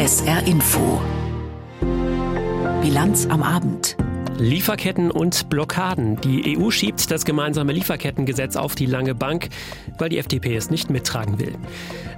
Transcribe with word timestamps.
SR 0.00 0.46
Info. 0.46 0.98
Bilanz 2.80 3.26
am 3.26 3.42
Abend. 3.42 3.99
Lieferketten 4.40 5.10
und 5.10 5.50
Blockaden. 5.50 6.18
Die 6.22 6.56
EU 6.56 6.70
schiebt 6.70 7.10
das 7.10 7.26
gemeinsame 7.26 7.72
Lieferkettengesetz 7.72 8.56
auf 8.56 8.74
die 8.74 8.86
lange 8.86 9.14
Bank, 9.14 9.50
weil 9.98 10.08
die 10.08 10.16
FDP 10.16 10.56
es 10.56 10.70
nicht 10.70 10.88
mittragen 10.88 11.38
will. 11.38 11.54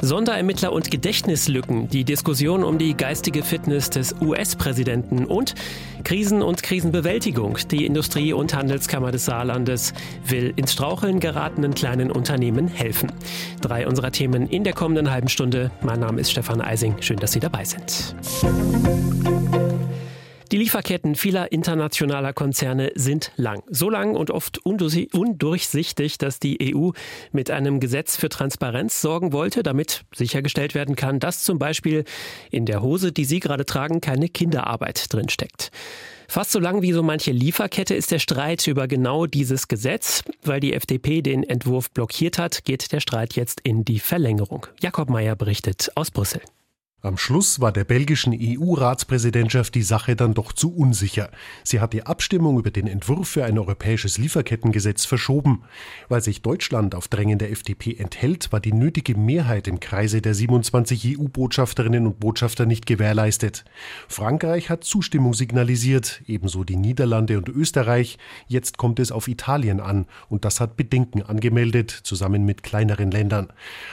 Sonderermittler 0.00 0.72
und 0.72 0.90
Gedächtnislücken, 0.90 1.88
die 1.88 2.04
Diskussion 2.04 2.62
um 2.62 2.78
die 2.78 2.96
geistige 2.96 3.42
Fitness 3.42 3.90
des 3.90 4.14
US-Präsidenten 4.20 5.24
und 5.24 5.56
Krisen 6.04 6.42
und 6.42 6.62
Krisenbewältigung. 6.62 7.58
Die 7.72 7.86
Industrie- 7.86 8.32
und 8.32 8.54
Handelskammer 8.54 9.10
des 9.10 9.24
Saarlandes 9.24 9.92
will 10.24 10.52
ins 10.54 10.72
Straucheln 10.72 11.18
geratenen 11.18 11.74
kleinen 11.74 12.12
Unternehmen 12.12 12.68
helfen. 12.68 13.10
Drei 13.60 13.88
unserer 13.88 14.12
Themen 14.12 14.46
in 14.46 14.62
der 14.62 14.74
kommenden 14.74 15.10
halben 15.10 15.28
Stunde. 15.28 15.72
Mein 15.80 15.98
Name 15.98 16.20
ist 16.20 16.30
Stefan 16.30 16.60
Eising. 16.60 16.94
Schön, 17.00 17.16
dass 17.16 17.32
Sie 17.32 17.40
dabei 17.40 17.64
sind. 17.64 18.14
Die 20.52 20.58
Lieferketten 20.58 21.14
vieler 21.14 21.50
internationaler 21.50 22.34
Konzerne 22.34 22.92
sind 22.94 23.32
lang. 23.36 23.62
So 23.70 23.88
lang 23.88 24.14
und 24.14 24.30
oft 24.30 24.58
undurchsichtig, 24.58 26.18
dass 26.18 26.40
die 26.40 26.74
EU 26.74 26.90
mit 27.32 27.50
einem 27.50 27.80
Gesetz 27.80 28.18
für 28.18 28.28
Transparenz 28.28 29.00
sorgen 29.00 29.32
wollte, 29.32 29.62
damit 29.62 30.04
sichergestellt 30.14 30.74
werden 30.74 30.94
kann, 30.94 31.20
dass 31.20 31.42
zum 31.42 31.58
Beispiel 31.58 32.04
in 32.50 32.66
der 32.66 32.82
Hose, 32.82 33.12
die 33.12 33.24
Sie 33.24 33.40
gerade 33.40 33.64
tragen, 33.64 34.02
keine 34.02 34.28
Kinderarbeit 34.28 35.10
drinsteckt. 35.10 35.70
Fast 36.28 36.52
so 36.52 36.58
lang 36.58 36.82
wie 36.82 36.92
so 36.92 37.02
manche 37.02 37.32
Lieferkette 37.32 37.94
ist 37.94 38.10
der 38.10 38.18
Streit 38.18 38.66
über 38.66 38.88
genau 38.88 39.24
dieses 39.24 39.68
Gesetz. 39.68 40.22
Weil 40.44 40.60
die 40.60 40.74
FDP 40.74 41.22
den 41.22 41.44
Entwurf 41.44 41.90
blockiert 41.90 42.36
hat, 42.36 42.64
geht 42.64 42.92
der 42.92 43.00
Streit 43.00 43.36
jetzt 43.36 43.60
in 43.62 43.86
die 43.86 44.00
Verlängerung. 44.00 44.66
Jakob 44.82 45.08
Mayer 45.08 45.34
berichtet 45.34 45.90
aus 45.94 46.10
Brüssel. 46.10 46.42
Am 47.04 47.18
Schluss 47.18 47.58
war 47.58 47.72
der 47.72 47.82
belgischen 47.82 48.32
EU-Ratspräsidentschaft 48.32 49.74
die 49.74 49.82
Sache 49.82 50.14
dann 50.14 50.34
doch 50.34 50.52
zu 50.52 50.72
unsicher. 50.72 51.30
Sie 51.64 51.80
hat 51.80 51.94
die 51.94 52.06
Abstimmung 52.06 52.60
über 52.60 52.70
den 52.70 52.86
Entwurf 52.86 53.28
für 53.28 53.44
ein 53.44 53.58
europäisches 53.58 54.18
Lieferkettengesetz 54.18 55.04
verschoben. 55.04 55.64
Weil 56.08 56.22
sich 56.22 56.42
Deutschland 56.42 56.94
auf 56.94 57.08
Drängen 57.08 57.40
der 57.40 57.50
FDP 57.50 57.96
enthält, 57.96 58.52
war 58.52 58.60
die 58.60 58.72
nötige 58.72 59.16
Mehrheit 59.16 59.66
im 59.66 59.80
Kreise 59.80 60.22
der 60.22 60.32
27 60.32 61.18
EU-Botschafterinnen 61.18 62.06
und 62.06 62.20
Botschafter 62.20 62.66
nicht 62.66 62.86
gewährleistet. 62.86 63.64
Frankreich 64.06 64.70
hat 64.70 64.84
Zustimmung 64.84 65.34
signalisiert, 65.34 66.22
ebenso 66.28 66.62
die 66.62 66.76
Niederlande 66.76 67.36
und 67.36 67.48
Österreich. 67.48 68.16
Jetzt 68.46 68.78
kommt 68.78 69.00
es 69.00 69.10
auf 69.10 69.26
Italien 69.26 69.80
an 69.80 70.06
und 70.28 70.44
das 70.44 70.60
hat 70.60 70.76
Bedenken 70.76 71.22
angemeldet, 71.22 71.90
zusammen 71.90 72.44
mit 72.44 72.62
kleineren 72.62 73.10
Ländern. 73.10 73.48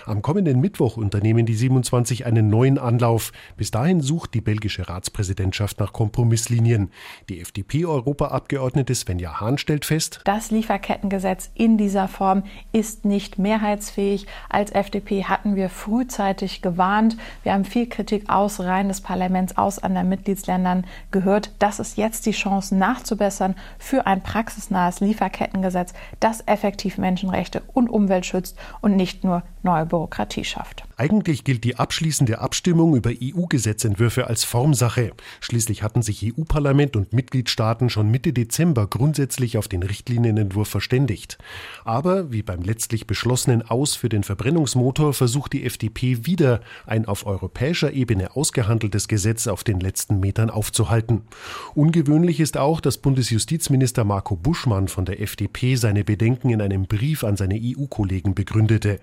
Am 0.05 0.21
kommenden 0.21 0.61
Mittwoch 0.61 0.95
unternehmen 0.95 1.47
die 1.47 1.55
27 1.55 2.27
einen 2.27 2.51
neuen 2.51 2.77
Anlauf 2.77 2.98
Anlauf. 2.99 3.31
Bis 3.55 3.71
dahin 3.71 4.01
sucht 4.01 4.33
die 4.33 4.41
belgische 4.41 4.89
Ratspräsidentschaft 4.89 5.79
nach 5.79 5.93
Kompromisslinien. 5.93 6.91
Die 7.29 7.39
FDP-Europaabgeordnete 7.39 8.93
Svenja 8.93 9.39
Hahn 9.39 9.57
stellt 9.57 9.85
fest, 9.85 10.19
das 10.25 10.51
Lieferkettengesetz 10.51 11.49
in 11.55 11.77
dieser 11.77 12.09
Form 12.09 12.43
ist 12.73 13.05
nicht 13.05 13.39
mehrheitsfähig. 13.39 14.27
Als 14.49 14.71
FDP 14.71 15.23
hatten 15.23 15.55
wir 15.55 15.69
frühzeitig 15.69 16.61
gewarnt. 16.61 17.15
Wir 17.43 17.53
haben 17.53 17.63
viel 17.63 17.87
Kritik 17.87 18.29
aus 18.29 18.59
Reihen 18.59 18.89
des 18.89 18.99
Parlaments, 18.99 19.57
aus 19.57 19.79
anderen 19.79 20.09
Mitgliedsländern 20.09 20.85
gehört. 21.11 21.51
Das 21.59 21.79
ist 21.79 21.97
jetzt 21.97 22.25
die 22.25 22.31
Chance 22.31 22.75
nachzubessern 22.75 23.55
für 23.77 24.07
ein 24.07 24.21
praxisnahes 24.21 24.99
Lieferkettengesetz, 24.99 25.93
das 26.19 26.45
effektiv 26.47 26.97
Menschenrechte 26.97 27.61
und 27.73 27.89
Umwelt 27.89 28.25
schützt 28.25 28.57
und 28.81 28.97
nicht 28.97 29.23
nur 29.23 29.43
neue 29.63 29.85
Bürokratie 29.85 30.43
schafft. 30.43 30.88
Eigentlich 30.99 31.45
gilt 31.45 31.63
die 31.63 31.77
abschließende 31.77 32.39
Abstimmung 32.39 32.93
über 32.93 33.11
EU-Gesetzentwürfe 33.11 34.27
als 34.27 34.43
Formsache. 34.43 35.13
Schließlich 35.39 35.81
hatten 35.81 36.01
sich 36.01 36.25
EU-Parlament 36.25 36.97
und 36.97 37.13
Mitgliedstaaten 37.13 37.89
schon 37.89 38.11
Mitte 38.11 38.33
Dezember 38.33 38.85
grundsätzlich 38.85 39.57
auf 39.57 39.69
den 39.69 39.81
Richtlinienentwurf 39.81 40.67
verständigt. 40.67 41.37
Aber 41.85 42.33
wie 42.33 42.43
beim 42.43 42.63
letztlich 42.63 43.07
beschlossenen 43.07 43.61
Aus 43.61 43.95
für 43.95 44.09
den 44.09 44.25
Verbrennungsmotor 44.25 45.13
versucht 45.13 45.53
die 45.53 45.63
FDP 45.63 46.25
wieder 46.25 46.59
ein 46.85 47.05
auf 47.05 47.25
europäischer 47.25 47.93
Ebene 47.93 48.35
ausgehandeltes 48.35 49.07
Gesetz 49.07 49.47
auf 49.47 49.63
den 49.63 49.79
letzten 49.79 50.19
Metern 50.19 50.49
aufzuhalten. 50.49 51.21
Ungewöhnlich 51.75 52.41
ist 52.41 52.57
auch, 52.57 52.81
dass 52.81 52.97
Bundesjustizminister 52.97 54.03
Marco 54.03 54.35
Buschmann 54.35 54.89
von 54.89 55.05
der 55.05 55.21
FDP 55.21 55.75
seine 55.75 56.03
Bedenken 56.03 56.49
in 56.49 56.61
einem 56.61 56.87
Brief 56.87 57.23
an 57.23 57.37
seine 57.37 57.55
EU-Kollegen 57.55 58.35
begründete. 58.35 58.99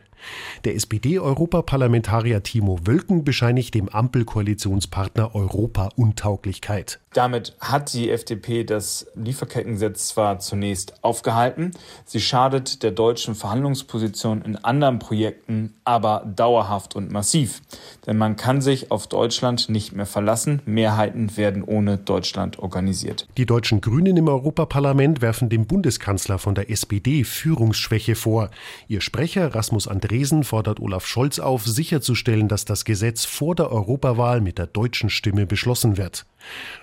Der 0.64 0.74
SPD-Europaparlamentarier 0.74 2.42
Timo 2.42 2.78
Wölken 2.84 3.24
bescheinigt 3.24 3.74
dem 3.74 3.88
Ampelkoalitionspartner 3.88 5.34
Europa 5.34 5.90
Untauglichkeit. 5.96 7.00
Damit 7.16 7.54
hat 7.60 7.94
die 7.94 8.10
FDP 8.10 8.62
das 8.62 9.06
Lieferkettengesetz 9.14 10.08
zwar 10.08 10.38
zunächst 10.38 11.02
aufgehalten, 11.02 11.70
sie 12.04 12.20
schadet 12.20 12.82
der 12.82 12.90
deutschen 12.90 13.34
Verhandlungsposition 13.34 14.42
in 14.42 14.56
anderen 14.56 14.98
Projekten 14.98 15.72
aber 15.84 16.30
dauerhaft 16.36 16.94
und 16.94 17.10
massiv. 17.10 17.62
Denn 18.06 18.18
man 18.18 18.36
kann 18.36 18.60
sich 18.60 18.90
auf 18.90 19.06
Deutschland 19.06 19.70
nicht 19.70 19.94
mehr 19.94 20.04
verlassen. 20.04 20.60
Mehrheiten 20.66 21.34
werden 21.38 21.64
ohne 21.64 21.96
Deutschland 21.96 22.58
organisiert. 22.58 23.26
Die 23.38 23.46
deutschen 23.46 23.80
Grünen 23.80 24.18
im 24.18 24.28
Europaparlament 24.28 25.22
werfen 25.22 25.48
dem 25.48 25.66
Bundeskanzler 25.66 26.38
von 26.38 26.54
der 26.54 26.68
SPD 26.68 27.24
Führungsschwäche 27.24 28.14
vor. 28.14 28.50
Ihr 28.88 29.00
Sprecher 29.00 29.54
Rasmus 29.54 29.88
Andresen 29.88 30.44
fordert 30.44 30.80
Olaf 30.80 31.06
Scholz 31.06 31.38
auf, 31.38 31.64
sicherzustellen, 31.64 32.48
dass 32.48 32.66
das 32.66 32.84
Gesetz 32.84 33.24
vor 33.24 33.54
der 33.54 33.72
Europawahl 33.72 34.42
mit 34.42 34.58
der 34.58 34.66
deutschen 34.66 35.08
Stimme 35.08 35.46
beschlossen 35.46 35.96
wird. 35.96 36.26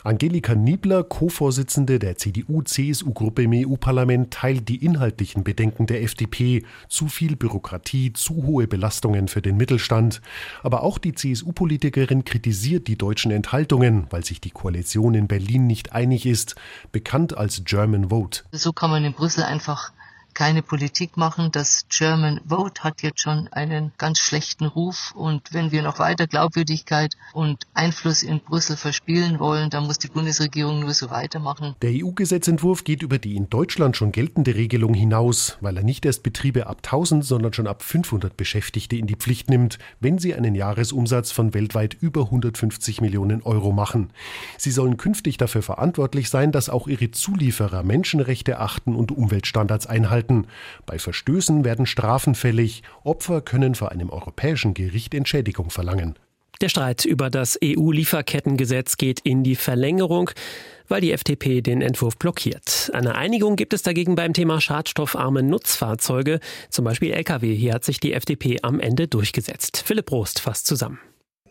Angelika 0.03 0.55
Niebler, 0.55 1.03
Co-Vorsitzende 1.03 1.99
der 1.99 2.17
CDU-CSU-Gruppe 2.17 3.43
im 3.43 3.53
EU-Parlament, 3.53 4.31
teilt 4.31 4.67
die 4.69 4.83
inhaltlichen 4.83 5.43
Bedenken 5.43 5.85
der 5.87 6.03
FDP. 6.03 6.63
Zu 6.89 7.07
viel 7.07 7.35
Bürokratie, 7.35 8.13
zu 8.13 8.43
hohe 8.43 8.67
Belastungen 8.67 9.27
für 9.27 9.41
den 9.41 9.57
Mittelstand. 9.57 10.21
Aber 10.61 10.83
auch 10.83 10.97
die 10.97 11.13
CSU-Politikerin 11.13 12.25
kritisiert 12.25 12.87
die 12.87 12.97
deutschen 12.97 13.31
Enthaltungen, 13.31 14.07
weil 14.09 14.25
sich 14.25 14.41
die 14.41 14.51
Koalition 14.51 15.15
in 15.15 15.27
Berlin 15.27 15.67
nicht 15.67 15.93
einig 15.93 16.25
ist. 16.25 16.55
Bekannt 16.91 17.37
als 17.37 17.63
German 17.65 18.09
Vote. 18.09 18.43
So 18.51 18.73
kann 18.73 18.89
man 18.89 19.03
in 19.03 19.13
Brüssel 19.13 19.43
einfach 19.43 19.91
keine 20.33 20.61
Politik 20.61 21.17
machen. 21.17 21.49
Das 21.51 21.85
German 21.89 22.41
Vote 22.47 22.83
hat 22.83 23.01
jetzt 23.01 23.21
schon 23.21 23.47
einen 23.49 23.91
ganz 23.97 24.19
schlechten 24.19 24.65
Ruf 24.65 25.13
und 25.15 25.53
wenn 25.53 25.71
wir 25.71 25.81
noch 25.81 25.99
weiter 25.99 26.27
Glaubwürdigkeit 26.27 27.15
und 27.33 27.63
Einfluss 27.73 28.23
in 28.23 28.39
Brüssel 28.39 28.77
verspielen 28.77 29.39
wollen, 29.39 29.69
dann 29.69 29.85
muss 29.85 29.99
die 29.99 30.07
Bundesregierung 30.07 30.79
nur 30.79 30.93
so 30.93 31.09
weitermachen. 31.09 31.75
Der 31.81 31.91
EU-Gesetzentwurf 31.93 32.83
geht 32.83 33.01
über 33.03 33.17
die 33.17 33.35
in 33.35 33.49
Deutschland 33.49 33.95
schon 33.97 34.11
geltende 34.11 34.55
Regelung 34.55 34.93
hinaus, 34.93 35.57
weil 35.61 35.77
er 35.77 35.83
nicht 35.83 36.05
erst 36.05 36.23
Betriebe 36.23 36.67
ab 36.67 36.77
1000, 36.83 37.23
sondern 37.23 37.53
schon 37.53 37.67
ab 37.67 37.83
500 37.83 38.35
Beschäftigte 38.35 38.95
in 38.95 39.07
die 39.07 39.15
Pflicht 39.15 39.49
nimmt, 39.49 39.77
wenn 39.99 40.17
sie 40.17 40.33
einen 40.33 40.55
Jahresumsatz 40.55 41.31
von 41.31 41.53
weltweit 41.53 41.95
über 41.99 42.21
150 42.21 43.01
Millionen 43.01 43.41
Euro 43.43 43.71
machen. 43.71 44.11
Sie 44.57 44.71
sollen 44.71 44.97
künftig 44.97 45.37
dafür 45.37 45.61
verantwortlich 45.61 46.29
sein, 46.29 46.51
dass 46.51 46.69
auch 46.69 46.87
ihre 46.87 47.11
Zulieferer 47.11 47.83
Menschenrechte 47.83 48.59
achten 48.59 48.95
und 48.95 49.11
Umweltstandards 49.11 49.87
einhalten 49.87 50.22
halten. 50.23 50.47
Bei 50.85 50.99
Verstößen 50.99 51.65
werden 51.65 51.85
Strafen 51.85 52.35
fällig. 52.35 52.83
Opfer 53.03 53.41
können 53.41 53.75
vor 53.75 53.91
einem 53.91 54.09
europäischen 54.09 54.73
Gericht 54.73 55.13
Entschädigung 55.13 55.69
verlangen. 55.69 56.15
Der 56.61 56.69
Streit 56.69 57.03
über 57.03 57.29
das 57.29 57.59
EU-Lieferkettengesetz 57.63 58.97
geht 58.97 59.19
in 59.21 59.43
die 59.43 59.55
Verlängerung, 59.55 60.29
weil 60.87 61.01
die 61.01 61.11
FDP 61.11 61.61
den 61.61 61.81
Entwurf 61.81 62.17
blockiert. 62.17 62.91
Eine 62.93 63.15
Einigung 63.15 63.55
gibt 63.55 63.73
es 63.73 63.81
dagegen 63.81 64.15
beim 64.15 64.33
Thema 64.33 64.61
schadstoffarme 64.61 65.43
Nutzfahrzeuge, 65.43 66.39
zum 66.69 66.85
Beispiel 66.85 67.11
Lkw. 67.11 67.55
Hier 67.55 67.73
hat 67.73 67.83
sich 67.83 67.99
die 67.99 68.13
FDP 68.13 68.59
am 68.61 68.79
Ende 68.79 69.07
durchgesetzt. 69.07 69.83
Philipp 69.85 70.11
Rost 70.11 70.39
fasst 70.39 70.67
zusammen. 70.67 70.99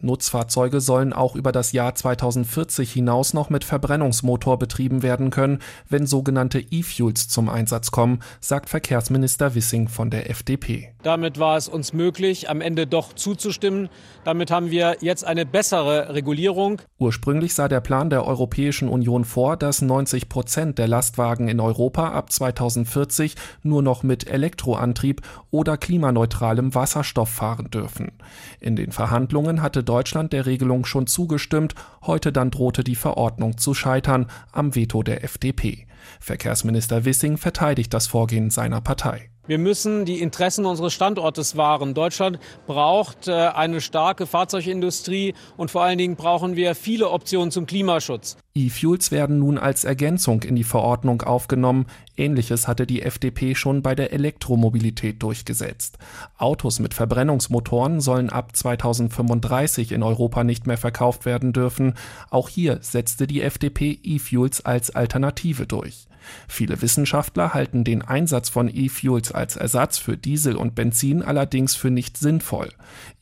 Nutzfahrzeuge 0.02 0.81
sollen 0.81 1.12
auch 1.12 1.37
über 1.37 1.52
das 1.52 1.72
Jahr 1.72 1.94
2040 1.94 2.93
hinaus 2.93 3.34
noch 3.34 3.50
mit 3.50 3.64
Verbrennungsmotor 3.64 4.58
betrieben 4.58 5.02
werden 5.02 5.31
können, 5.31 5.60
wenn 5.88 6.06
sogenannte 6.06 6.60
E-Fuels 6.60 7.28
zum 7.28 7.49
Einsatz 7.49 7.90
kommen, 7.90 8.20
sagt 8.40 8.69
Verkehrsminister 8.69 9.54
Wissing 9.54 9.88
von 9.88 10.10
der 10.10 10.28
FDP. 10.28 10.93
Damit 11.02 11.38
war 11.38 11.56
es 11.56 11.69
uns 11.69 11.93
möglich, 11.93 12.50
am 12.50 12.60
Ende 12.60 12.87
doch 12.87 13.12
zuzustimmen. 13.12 13.88
Damit 14.25 14.50
haben 14.50 14.70
wir 14.70 14.96
jetzt 15.00 15.25
eine 15.25 15.46
bessere 15.46 16.14
Regulierung. 16.14 16.81
Ursprünglich 16.98 17.55
sah 17.55 17.69
der 17.69 17.81
Plan 17.81 18.10
der 18.10 18.26
Europäischen 18.26 18.88
Union 18.88 19.25
vor, 19.25 19.56
dass 19.56 19.82
90 19.82 20.28
Prozent 20.28 20.78
der 20.78 20.88
Lastwagen 20.88 21.48
in 21.48 21.60
Europa 21.60 22.12
ab 22.12 22.32
2040 22.32 23.37
nur 23.62 23.82
noch 23.82 24.02
mit 24.02 24.28
Elektroantrieb 24.28 25.22
oder 25.50 25.76
klimaneutralem 25.76 26.75
Wasserstoff 26.75 27.28
fahren 27.28 27.70
dürfen. 27.70 28.12
In 28.60 28.76
den 28.76 28.93
Verhandlungen 28.93 29.62
hatte 29.62 29.84
Deutschland 29.92 30.32
der 30.32 30.46
Regelung 30.46 30.86
schon 30.86 31.06
zugestimmt, 31.06 31.74
heute 32.06 32.32
dann 32.32 32.50
drohte 32.50 32.82
die 32.82 32.94
Verordnung 32.94 33.58
zu 33.58 33.74
scheitern 33.74 34.26
am 34.50 34.74
Veto 34.74 35.02
der 35.02 35.22
FDP. 35.22 35.86
Verkehrsminister 36.18 37.04
Wissing 37.04 37.36
verteidigt 37.36 37.92
das 37.92 38.06
Vorgehen 38.06 38.48
seiner 38.48 38.80
Partei. 38.80 39.28
Wir 39.46 39.58
müssen 39.58 40.06
die 40.06 40.22
Interessen 40.22 40.64
unseres 40.64 40.94
Standortes 40.94 41.58
wahren. 41.58 41.92
Deutschland 41.92 42.38
braucht 42.66 43.28
äh, 43.28 43.32
eine 43.32 43.82
starke 43.82 44.26
Fahrzeugindustrie 44.26 45.34
und 45.58 45.70
vor 45.70 45.82
allen 45.82 45.98
Dingen 45.98 46.16
brauchen 46.16 46.56
wir 46.56 46.74
viele 46.74 47.10
Optionen 47.10 47.50
zum 47.50 47.66
Klimaschutz. 47.66 48.38
E-Fuels 48.54 49.10
werden 49.10 49.38
nun 49.38 49.56
als 49.56 49.84
Ergänzung 49.84 50.43
in 50.43 50.56
die 50.56 50.64
Verordnung 50.64 51.22
aufgenommen. 51.22 51.87
Ähnliches 52.19 52.69
hatte 52.69 52.87
die 52.87 53.00
FDP 53.00 53.54
schon 53.54 53.81
bei 53.81 53.94
der 53.94 54.12
Elektromobilität 54.12 55.22
durchgesetzt. 55.22 55.96
Autos 56.37 56.78
mit 56.78 56.93
Verbrennungsmotoren 56.93 58.02
sollen 58.02 58.28
ab 58.28 58.54
2035 58.54 59.93
in 59.93 60.02
Europa 60.02 60.44
nicht 60.44 60.66
mehr 60.66 60.76
verkauft 60.76 61.25
werden 61.25 61.54
dürfen. 61.54 61.94
Auch 62.28 62.50
hier 62.50 62.78
setzte 62.82 63.26
die 63.26 63.40
FDP 63.40 63.99
E-Fuels 64.02 64.62
als 64.66 64.90
Alternative 64.90 65.66
durch. 65.66 66.06
Viele 66.49 66.81
Wissenschaftler 66.82 67.55
halten 67.55 67.84
den 67.84 68.02
Einsatz 68.02 68.49
von 68.49 68.69
E-Fuels 68.73 69.32
als 69.32 69.56
Ersatz 69.56 69.99
für 69.99 70.17
Diesel 70.17 70.56
und 70.56 70.75
Benzin 70.75 71.23
allerdings 71.23 71.75
für 71.76 71.90
nicht 71.90 72.17
sinnvoll. 72.17 72.70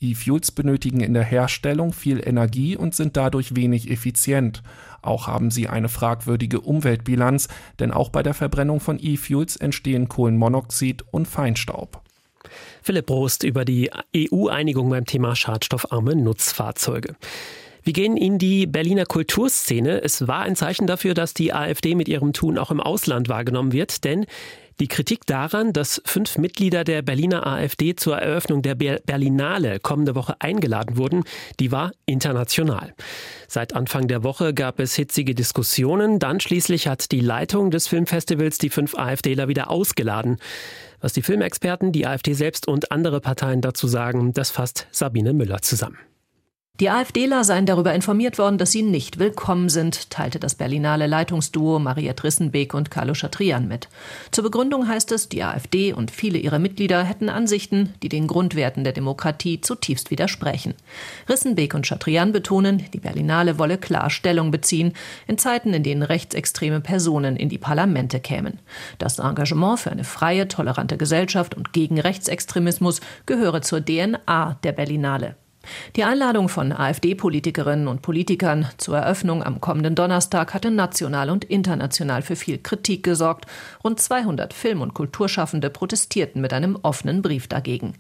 E-Fuels 0.01 0.53
benötigen 0.53 1.01
in 1.01 1.15
der 1.15 1.25
Herstellung 1.25 1.93
viel 1.93 2.21
Energie 2.27 2.77
und 2.77 2.95
sind 2.95 3.17
dadurch 3.17 3.57
wenig 3.57 3.91
effizient. 3.91 4.63
Auch 5.03 5.27
haben 5.27 5.51
sie 5.51 5.69
eine 5.69 5.89
fragwürdige 5.89 6.61
Umweltbilanz, 6.61 7.49
denn 7.79 7.91
auch 7.91 8.11
bei 8.11 8.23
der 8.23 8.35
Verbrennung 8.35 8.81
von 8.81 8.99
E-Fuels 9.01 9.57
entstehen 9.57 10.09
Kohlenmonoxid 10.09 11.05
und 11.11 11.27
Feinstaub. 11.27 12.03
Philipp 12.83 13.07
Brost 13.07 13.43
über 13.43 13.65
die 13.65 13.91
EU-Einigung 14.17 14.91
beim 14.91 15.05
Thema 15.05 15.37
schadstoffarme 15.37 16.17
Nutzfahrzeuge. 16.17 17.17
Wir 17.91 18.05
gehen 18.05 18.17
in 18.17 18.39
die 18.39 18.69
Berliner 18.69 19.05
Kulturszene. 19.05 20.01
Es 20.05 20.29
war 20.29 20.43
ein 20.43 20.55
Zeichen 20.55 20.87
dafür, 20.87 21.13
dass 21.13 21.35
die 21.35 21.53
AfD 21.53 21.97
mit 21.97 22.07
ihrem 22.07 22.33
Tun 22.33 22.57
auch 22.57 22.71
im 22.71 22.79
Ausland 22.79 23.29
wahrgenommen 23.29 23.73
wird, 23.73 24.05
denn 24.05 24.27
die 24.79 24.87
Kritik 24.87 25.27
daran, 25.27 25.73
dass 25.73 26.01
fünf 26.05 26.39
Mitglieder 26.39 26.85
der 26.85 27.03
Berliner 27.03 27.45
AfD 27.49 27.97
zur 27.97 28.17
Eröffnung 28.17 28.63
der 28.63 28.77
Berlinale 28.77 29.81
kommende 29.81 30.15
Woche 30.15 30.37
eingeladen 30.39 30.99
wurden, 30.99 31.25
die 31.59 31.73
war 31.73 31.91
international. 32.07 32.95
Seit 33.49 33.75
Anfang 33.75 34.07
der 34.07 34.23
Woche 34.23 34.55
gab 34.55 34.79
es 34.79 34.95
hitzige 34.95 35.35
Diskussionen. 35.35 36.21
Dann 36.21 36.39
schließlich 36.39 36.87
hat 36.87 37.11
die 37.11 37.19
Leitung 37.19 37.73
des 37.73 37.89
Filmfestivals 37.89 38.59
die 38.59 38.71
fünf 38.71 38.95
AfDler 38.95 39.49
wieder 39.49 39.69
ausgeladen. 39.69 40.37
Was 41.01 41.13
die 41.13 41.23
Filmexperten, 41.23 41.91
die 41.91 42.07
AfD 42.07 42.35
selbst 42.35 42.69
und 42.69 42.93
andere 42.93 43.21
Parteien 43.21 43.61
dazu 43.61 43.89
sagen, 43.89 44.33
das 44.33 44.53
fasst 44.53 44.87
Sabine 44.93 45.33
Müller 45.33 45.61
zusammen. 45.61 45.99
Die 46.81 46.89
AfDler 46.89 47.45
seien 47.45 47.67
darüber 47.67 47.93
informiert 47.93 48.39
worden, 48.39 48.57
dass 48.57 48.73
sie 48.73 48.81
nicht 48.81 49.19
willkommen 49.19 49.69
sind, 49.69 50.09
teilte 50.09 50.41
das 50.41 50.55
Berlinale 50.55 51.07
Leitungsduo 51.07 51.79
Maria 51.79 52.15
Trissenbeek 52.15 52.73
und 52.73 52.91
Carlo 52.91 53.13
Schatrian 53.13 53.69
mit. 53.69 53.91
Zur 54.31 54.45
Begründung 54.45 54.89
heißt 54.89 55.13
es, 55.13 55.29
die 55.29 55.43
AfD 55.43 55.93
und 55.93 56.11
viele 56.11 56.39
ihrer 56.39 56.59
Mitglieder 56.59 57.05
hätten 57.05 57.29
Ansichten, 57.29 57.93
die 58.03 58.09
den 58.09 58.27
Grundwerten 58.27 58.83
der 58.83 58.95
Demokratie 58.95 59.61
zutiefst 59.61 60.11
widersprechen. 60.11 60.73
Rissenbeek 61.29 61.75
und 61.75 61.87
Schatrian 61.87 62.33
betonen, 62.33 62.83
die 62.95 63.01
Berlinale 63.01 63.59
wolle 63.59 63.77
klar 63.77 64.09
Stellung 64.09 64.51
beziehen, 64.51 64.95
in 65.27 65.37
Zeiten, 65.37 65.75
in 65.75 65.83
denen 65.83 66.03
rechtsextreme 66.03 66.81
Personen 66.81 67.37
in 67.37 67.51
die 67.51 67.59
Parlamente 67.59 68.21
kämen. 68.21 68.59
Das 68.97 69.19
Engagement 69.19 69.81
für 69.81 69.91
eine 69.91 70.05
freie, 70.05 70.49
tolerante 70.49 70.97
Gesellschaft 70.97 71.55
und 71.55 71.75
gegen 71.75 72.01
Rechtsextremismus 72.01 73.03
gehöre 73.27 73.61
zur 73.61 73.85
DNA 73.85 74.57
der 74.63 74.73
Berlinale. 74.73 75.37
Die 75.97 76.05
Einladung 76.05 76.49
von 76.49 76.73
AfD-Politikerinnen 76.73 77.89
und 77.89 78.03
Politikern 78.03 78.69
zur 78.77 78.99
Eröffnung 78.99 79.43
am 79.43 79.61
kommenden 79.61 79.95
Donnerstag 79.95 80.55
hatte 80.55 80.71
national 80.71 81.31
und 81.31 81.45
international 81.45 82.23
für 82.23 82.37
viel 82.37 82.59
Kritik 82.59 83.03
gesorgt. 83.03 83.47
Rund 83.83 84.01
200 84.01 84.53
Film- 84.55 84.83
und 84.83 84.95
Kulturschaffende 84.95 85.71
protestierten 85.71 86.41
mit 86.41 86.53
einem 86.53 86.79
offenen 86.83 87.23
Brief 87.23 87.49
dagegen. 87.49 87.95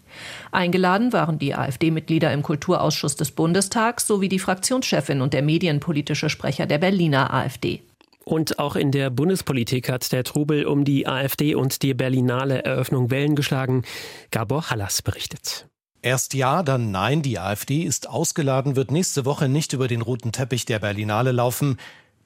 Eingeladen 0.53 1.13
waren 1.13 1.39
die 1.39 1.55
AfD-Mitglieder 1.55 2.33
im 2.33 2.43
Kulturausschuss 2.43 3.17
des 3.17 3.31
Bundestags 3.31 4.07
sowie 4.07 4.29
die 4.29 4.39
Fraktionschefin 4.39 5.21
und 5.21 5.35
der 5.35 5.43
medienpolitische 5.43 6.31
Sprecher 6.31 6.67
der 6.67 6.79
Berliner 6.79 7.33
AfD. 7.33 7.83
Und 8.25 8.59
auch 8.59 8.77
in 8.77 8.93
der 8.93 9.11
Bundespolitik 9.11 9.89
hat 9.89 10.13
der 10.13 10.25
Trubel 10.25 10.67
um 10.67 10.85
die 10.85 11.07
AfD 11.07 11.55
und 11.55 11.83
die 11.83 11.95
Berlinale 11.95 12.65
Eröffnung 12.65 13.11
Wellen 13.11 13.35
geschlagen. 13.35 13.83
Gabor 14.31 14.71
Hallas 14.71 15.03
berichtet. 15.03 15.70
Erst 16.03 16.33
ja, 16.35 16.63
dann 16.63 16.91
nein. 16.91 17.23
Die 17.23 17.39
AfD 17.39 17.83
ist 17.83 18.09
ausgeladen, 18.09 18.77
wird 18.77 18.91
nächste 18.91 19.25
Woche 19.25 19.49
nicht 19.49 19.73
über 19.73 19.87
den 19.87 20.01
roten 20.01 20.33
Teppich 20.33 20.65
der 20.65 20.79
Berlinale 20.79 21.33
laufen. 21.33 21.79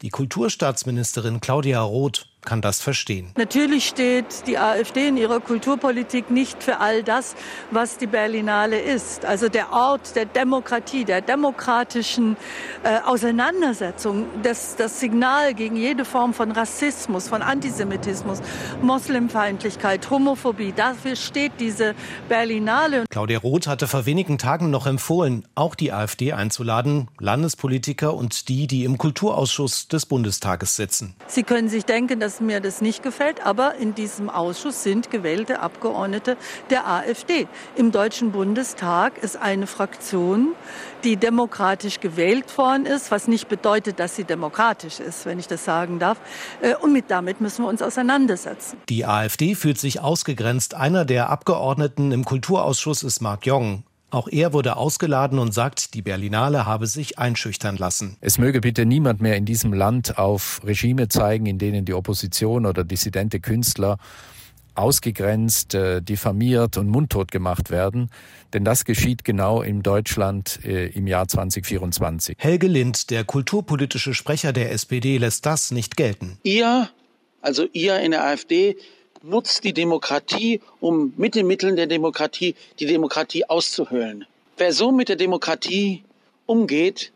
Die 0.03 0.11
Kulturstaatsministerin 0.11 1.41
Claudia 1.41 1.81
Roth 1.81 2.27
kann 2.45 2.61
das 2.61 2.81
verstehen. 2.81 3.31
Natürlich 3.37 3.87
steht 3.87 4.47
die 4.47 4.59
AfD 4.59 5.09
in 5.09 5.17
ihrer 5.17 5.41
Kulturpolitik 5.41 6.31
nicht 6.31 6.63
für 6.63 6.81
all 6.81 7.03
das, 7.03 7.35
was 7.71 7.99
die 7.99 8.07
Berlinale 8.07 8.79
ist. 8.79 9.25
Also 9.25 9.49
der 9.49 9.73
Ort 9.73 10.17
der 10.17 10.27
Demokratie, 10.27 11.05
der 11.05 11.21
demokratischen 11.21 12.37
äh, 12.83 12.99
Auseinandersetzung, 13.05 14.27
das, 14.43 14.77
das 14.77 15.01
Signal 15.01 15.55
gegen 15.55 15.77
jede 15.77 16.05
Form 16.05 16.35
von 16.35 16.51
Rassismus, 16.53 17.29
von 17.29 17.43
Antisemitismus, 17.43 18.41
Moslemfeindlichkeit, 18.83 20.09
Homophobie. 20.11 20.73
Dafür 20.75 21.17
steht 21.17 21.53
diese 21.61 21.95
Berlinale. 22.29 23.05
Claudia 23.11 23.39
Roth 23.39 23.67
hatte 23.67 23.89
vor 23.89 24.07
wenigen 24.07 24.39
Tagen 24.39 24.71
noch 24.71 24.87
empfohlen, 24.87 25.47
auch 25.55 25.75
die 25.75 25.93
AfD 25.93 26.33
einzuladen, 26.33 27.09
Landespolitiker 27.19 28.15
und 28.15 28.49
die, 28.49 28.67
die 28.67 28.85
im 28.85 28.99
Kulturausschuss 28.99 29.89
des 29.89 30.07
Bundestages 30.07 30.77
sitzen. 30.77 31.15
Sie 31.27 31.43
können 31.43 31.69
sich 31.69 31.85
denken, 31.85 32.21
dass 32.21 32.34
dass 32.35 32.41
mir 32.41 32.61
das 32.61 32.81
nicht 32.81 33.05
gefällt, 33.05 33.47
aber 33.47 33.77
in 33.77 33.95
diesem 33.95 34.29
Ausschuss 34.29 34.83
sind 34.83 35.09
gewählte 35.09 35.61
Abgeordnete 35.61 36.37
der 36.69 36.89
AfD. 36.89 37.47
Im 37.77 37.93
Deutschen 37.93 38.33
Bundestag 38.33 39.19
ist 39.19 39.37
eine 39.37 39.69
Fraktion, 39.69 40.57
die 41.05 41.17
demokratisch 41.17 42.01
gewählt 42.01 42.59
worden 42.59 42.87
ist, 42.87 43.13
was 43.13 43.29
nicht 43.29 43.49
bedeutet, 43.49 44.01
dass 44.01 44.17
sie 44.17 44.25
demokratisch 44.25 44.99
ist, 44.99 45.27
wenn 45.27 45.39
ich 45.39 45.47
das 45.47 45.65
sagen 45.65 46.01
darf. 46.01 46.19
Äh, 46.61 46.75
und 46.75 46.93
mit 46.93 47.05
damit 47.09 47.41
müssen 47.41 47.63
wir 47.65 47.69
uns 47.69 47.83
auseinandersetzen. 47.83 48.79
Die 48.89 49.07
AfD 49.07 49.55
fühlt 49.55 49.79
sich 49.79 50.01
ausgegrenzt. 50.01 50.75
Einer 50.75 51.05
der 51.05 51.31
Abgeordneten 51.31 52.11
im 52.11 52.25
Kulturausschuss 52.25 53.05
ist 53.05 53.21
Marc 53.21 53.47
Jong. 53.47 53.85
Auch 54.15 54.29
er 54.29 54.53
wurde 54.53 54.77
ausgeladen 54.77 55.41
und 55.41 55.53
sagt, 55.53 55.95
die 55.95 56.01
Berlinale 56.01 56.67
habe 56.67 56.87
sich 56.87 57.19
einschüchtern 57.19 57.77
lassen. 57.77 58.17
Es 58.21 58.39
möge 58.39 58.61
bitte 58.61 58.87
niemand 58.87 59.21
mehr 59.21 59.37
in 59.37 59.45
diesem 59.45 59.73
Land 59.73 60.19
auf 60.19 60.61
Regime 60.65 61.09
zeigen, 61.09 61.47
in 61.47 61.59
denen 61.59 61.85
die 61.85 61.95
Opposition 61.95 62.65
oder 62.65 62.85
dissidente 62.85 63.41
Künstler 63.41 63.99
ausgegrenzt, 64.77 65.75
äh, 65.75 66.01
diffamiert 66.01 66.77
und 66.77 66.87
mundtot 66.87 67.33
gemacht 67.33 67.71
werden. 67.71 68.09
Denn 68.53 68.65
das 68.65 68.85
geschieht 68.85 69.25
genau 69.25 69.63
in 69.63 69.83
Deutschland 69.83 70.61
äh, 70.65 70.87
im 70.91 71.09
Jahr 71.09 71.27
2024. 71.27 72.37
Helge 72.39 72.69
Lind, 72.69 73.11
der 73.11 73.25
kulturpolitische 73.25 74.15
Sprecher 74.15 74.53
der 74.53 74.71
SPD, 74.71 75.19
lässt 75.19 75.45
das 75.45 75.73
nicht 75.73 75.97
gelten. 75.97 76.39
Ihr, 76.45 76.89
also 77.41 77.67
ihr 77.73 77.99
in 77.99 78.13
der 78.13 78.25
AfD, 78.25 78.77
nutzt 79.25 79.65
die 79.65 79.73
Demokratie, 79.73 80.61
um 80.81 81.15
mit 81.17 81.35
den 81.35 81.47
Mitteln 81.47 81.77
der 81.77 81.87
Demokratie 81.87 82.55
die 82.79 82.87
Demokratie 82.87 83.49
auszuhöhlen. 83.49 84.27
Wer 84.57 84.73
so 84.73 84.93
mit 84.93 85.09
der 85.09 85.17
Demokratie 85.17 86.05
umgeht, 86.47 87.13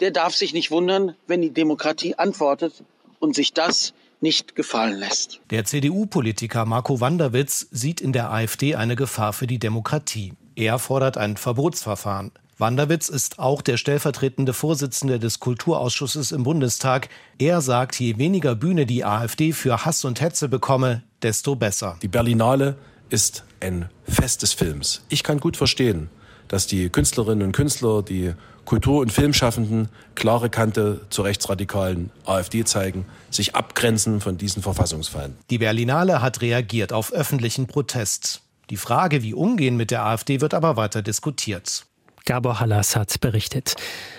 der 0.00 0.12
darf 0.12 0.34
sich 0.34 0.54
nicht 0.54 0.70
wundern, 0.70 1.14
wenn 1.26 1.42
die 1.42 1.50
Demokratie 1.50 2.14
antwortet 2.14 2.84
und 3.18 3.34
sich 3.34 3.52
das 3.52 3.92
nicht 4.20 4.54
gefallen 4.54 4.98
lässt. 4.98 5.40
Der 5.50 5.64
CDU-Politiker 5.64 6.64
Marco 6.64 7.00
Wanderwitz 7.00 7.66
sieht 7.70 8.00
in 8.00 8.12
der 8.12 8.32
AfD 8.32 8.74
eine 8.74 8.96
Gefahr 8.96 9.32
für 9.32 9.46
die 9.46 9.58
Demokratie. 9.58 10.32
Er 10.54 10.78
fordert 10.78 11.18
ein 11.18 11.36
Verbotsverfahren. 11.36 12.32
Wanderwitz 12.58 13.08
ist 13.08 13.38
auch 13.38 13.62
der 13.62 13.76
stellvertretende 13.76 14.52
Vorsitzende 14.52 15.20
des 15.20 15.38
Kulturausschusses 15.38 16.32
im 16.32 16.42
Bundestag. 16.42 17.08
Er 17.38 17.60
sagt, 17.60 18.00
je 18.00 18.18
weniger 18.18 18.56
Bühne 18.56 18.84
die 18.84 19.04
AfD 19.04 19.52
für 19.52 19.84
Hass 19.84 20.04
und 20.04 20.20
Hetze 20.20 20.48
bekomme, 20.48 21.02
desto 21.22 21.56
besser. 21.56 21.96
Die 22.02 22.08
Berlinale 22.08 22.76
ist 23.10 23.44
ein 23.60 23.88
Fest 24.04 24.42
des 24.42 24.52
Films. 24.52 25.02
Ich 25.08 25.22
kann 25.22 25.40
gut 25.40 25.56
verstehen, 25.56 26.10
dass 26.48 26.66
die 26.66 26.88
Künstlerinnen 26.88 27.46
und 27.46 27.52
Künstler, 27.52 28.02
die 28.02 28.34
Kultur- 28.64 29.00
und 29.00 29.10
Filmschaffenden 29.10 29.88
klare 30.14 30.50
Kante 30.50 31.00
zur 31.08 31.24
rechtsradikalen 31.24 32.10
AfD 32.26 32.64
zeigen, 32.64 33.06
sich 33.30 33.54
abgrenzen 33.54 34.20
von 34.20 34.36
diesen 34.36 34.62
Verfassungsfeinden. 34.62 35.38
Die 35.48 35.58
Berlinale 35.58 36.20
hat 36.20 36.42
reagiert 36.42 36.92
auf 36.92 37.12
öffentlichen 37.12 37.66
Protest. 37.66 38.42
Die 38.70 38.76
Frage, 38.76 39.22
wie 39.22 39.32
umgehen 39.32 39.78
mit 39.78 39.90
der 39.90 40.04
AfD, 40.04 40.42
wird 40.42 40.52
aber 40.52 40.76
weiter 40.76 41.00
diskutiert. 41.00 41.86
Gabor 42.28 42.60
Hallas 42.60 42.94
hat 42.94 43.20
berichtet. 43.22 43.74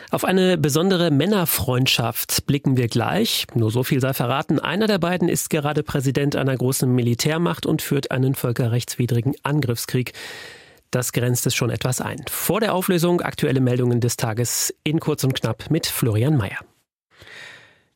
Auf 0.10 0.26
eine 0.26 0.58
besondere 0.58 1.12
Männerfreundschaft 1.12 2.48
blicken 2.48 2.76
wir 2.76 2.88
gleich. 2.88 3.46
Nur 3.54 3.70
so 3.70 3.84
viel 3.84 4.02
sei 4.02 4.14
verraten. 4.14 4.58
Einer 4.60 4.88
der 4.88 4.98
beiden 4.98 5.30
ist 5.30 5.52
gerade 5.52 5.84
Präsident 5.84 6.36
einer 6.36 6.58
großen 6.58 6.92
Militärmacht 6.92 7.68
und 7.68 7.84
führt 7.84 8.10
einen 8.10 8.34
völkerrechtswidrigen 8.34 9.36
Angriffskrieg. 9.44 10.14
Das 10.90 11.12
grenzt 11.12 11.46
es 11.46 11.54
schon 11.54 11.70
etwas 11.70 12.02
ein. 12.02 12.26
Vor 12.28 12.60
der 12.60 12.74
Auflösung 12.74 13.22
aktuelle 13.22 13.60
Meldungen 13.60 14.02
des 14.02 14.18
Tages 14.18 14.74
in 14.84 15.00
kurz 15.00 15.24
und 15.24 15.36
knapp 15.36 15.70
mit 15.70 15.86
Florian 15.86 16.36
Mayer. 16.36 16.58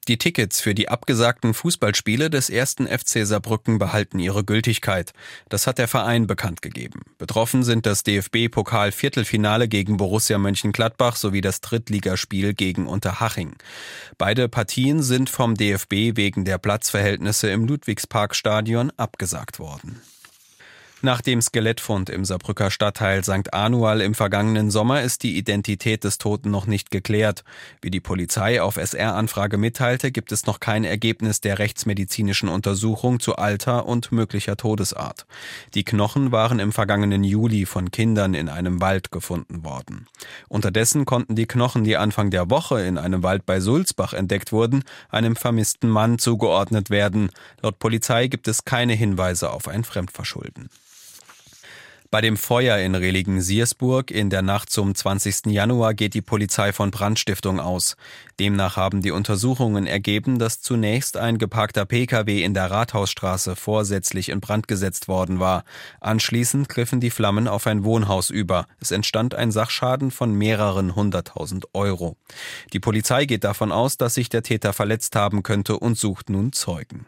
Die 0.09 0.17
Tickets 0.17 0.59
für 0.59 0.75
die 0.75 0.89
abgesagten 0.89 1.53
Fußballspiele 1.53 2.29
des 2.29 2.49
ersten 2.49 2.87
FC 2.87 3.25
Saarbrücken 3.25 3.77
behalten 3.77 4.19
ihre 4.19 4.43
Gültigkeit. 4.43 5.13
Das 5.47 5.65
hat 5.65 5.77
der 5.77 5.87
Verein 5.87 6.27
bekannt 6.27 6.61
gegeben. 6.61 7.03
Betroffen 7.17 7.63
sind 7.63 7.85
das 7.85 8.03
DFB-Pokal-Viertelfinale 8.03 9.69
gegen 9.69 9.95
Borussia 9.95 10.37
Mönchengladbach 10.37 11.15
sowie 11.15 11.39
das 11.39 11.61
Drittligaspiel 11.61 12.53
gegen 12.53 12.85
Unterhaching. 12.85 13.55
Beide 14.17 14.49
Partien 14.49 15.01
sind 15.01 15.29
vom 15.29 15.55
DFB 15.55 16.17
wegen 16.17 16.43
der 16.43 16.57
Platzverhältnisse 16.57 17.49
im 17.49 17.65
Ludwigsparkstadion 17.65 18.91
abgesagt 18.97 19.59
worden. 19.59 20.01
Nach 21.05 21.19
dem 21.19 21.41
Skelettfund 21.41 22.09
im 22.09 22.23
Saarbrücker 22.23 22.71
Stadtteil 22.71 23.25
St. 23.25 23.53
Anual 23.53 23.99
im 23.99 24.15
vergangenen 24.15 24.71
Sommer 24.71 25.01
ist 25.01 25.23
die 25.23 25.37
Identität 25.37 26.05
des 26.05 26.17
Toten 26.17 26.49
noch 26.49 26.65
nicht 26.65 26.91
geklärt. 26.91 27.43
Wie 27.81 27.91
die 27.91 27.99
Polizei 27.99 28.61
auf 28.61 28.77
SR-Anfrage 28.77 29.57
mitteilte, 29.57 30.13
gibt 30.13 30.31
es 30.31 30.45
noch 30.45 30.61
kein 30.61 30.85
Ergebnis 30.85 31.41
der 31.41 31.59
rechtsmedizinischen 31.59 32.47
Untersuchung 32.47 33.19
zu 33.19 33.35
Alter 33.35 33.85
und 33.85 34.13
möglicher 34.13 34.55
Todesart. 34.55 35.25
Die 35.73 35.83
Knochen 35.83 36.31
waren 36.31 36.59
im 36.59 36.71
vergangenen 36.71 37.25
Juli 37.25 37.65
von 37.65 37.91
Kindern 37.91 38.33
in 38.33 38.47
einem 38.47 38.79
Wald 38.79 39.11
gefunden 39.11 39.65
worden. 39.65 40.07
Unterdessen 40.47 41.03
konnten 41.03 41.35
die 41.35 41.47
Knochen, 41.47 41.83
die 41.83 41.97
Anfang 41.97 42.29
der 42.29 42.49
Woche 42.49 42.81
in 42.81 42.97
einem 42.97 43.23
Wald 43.23 43.45
bei 43.45 43.59
Sulzbach 43.59 44.13
entdeckt 44.13 44.53
wurden, 44.53 44.85
einem 45.09 45.35
vermissten 45.35 45.89
Mann 45.89 46.17
zugeordnet 46.17 46.89
werden. 46.89 47.29
Laut 47.61 47.77
Polizei 47.77 48.27
gibt 48.27 48.47
es 48.47 48.63
keine 48.63 48.93
Hinweise 48.93 49.51
auf 49.51 49.67
ein 49.67 49.83
Fremdverschulden. 49.83 50.69
Bei 52.13 52.21
dem 52.21 52.37
Feuer 52.37 52.77
in 52.77 52.93
Relingen-Siersburg 52.93 54.11
in 54.11 54.29
der 54.29 54.43
Nacht 54.43 54.69
zum 54.69 54.93
20. 54.93 55.47
Januar 55.47 55.95
geht 55.95 56.13
die 56.13 56.21
Polizei 56.21 56.71
von 56.71 56.91
Brandstiftung 56.91 57.59
aus. 57.59 57.97
Demnach 58.39 58.77
haben 58.77 59.01
die 59.01 59.09
Untersuchungen 59.09 59.87
ergeben, 59.87 60.37
dass 60.37 60.61
zunächst 60.61 61.17
ein 61.17 61.39
geparkter 61.39 61.87
Pkw 61.87 62.43
in 62.43 62.53
der 62.53 62.69
Rathausstraße 62.69 63.55
vorsätzlich 63.55 64.29
in 64.29 64.41
Brand 64.41 64.67
gesetzt 64.67 65.07
worden 65.07 65.39
war. 65.39 65.63
Anschließend 66.01 66.69
griffen 66.69 66.99
die 66.99 67.09
Flammen 67.09 67.47
auf 67.47 67.65
ein 67.65 67.83
Wohnhaus 67.83 68.29
über. 68.29 68.67
Es 68.79 68.91
entstand 68.91 69.33
ein 69.33 69.51
Sachschaden 69.51 70.11
von 70.11 70.35
mehreren 70.35 70.95
hunderttausend 70.95 71.65
Euro. 71.73 72.15
Die 72.73 72.79
Polizei 72.79 73.25
geht 73.25 73.43
davon 73.43 73.71
aus, 73.71 73.97
dass 73.97 74.13
sich 74.13 74.29
der 74.29 74.43
Täter 74.43 74.73
verletzt 74.73 75.15
haben 75.15 75.41
könnte 75.41 75.79
und 75.79 75.97
sucht 75.97 76.29
nun 76.29 76.53
Zeugen. 76.53 77.07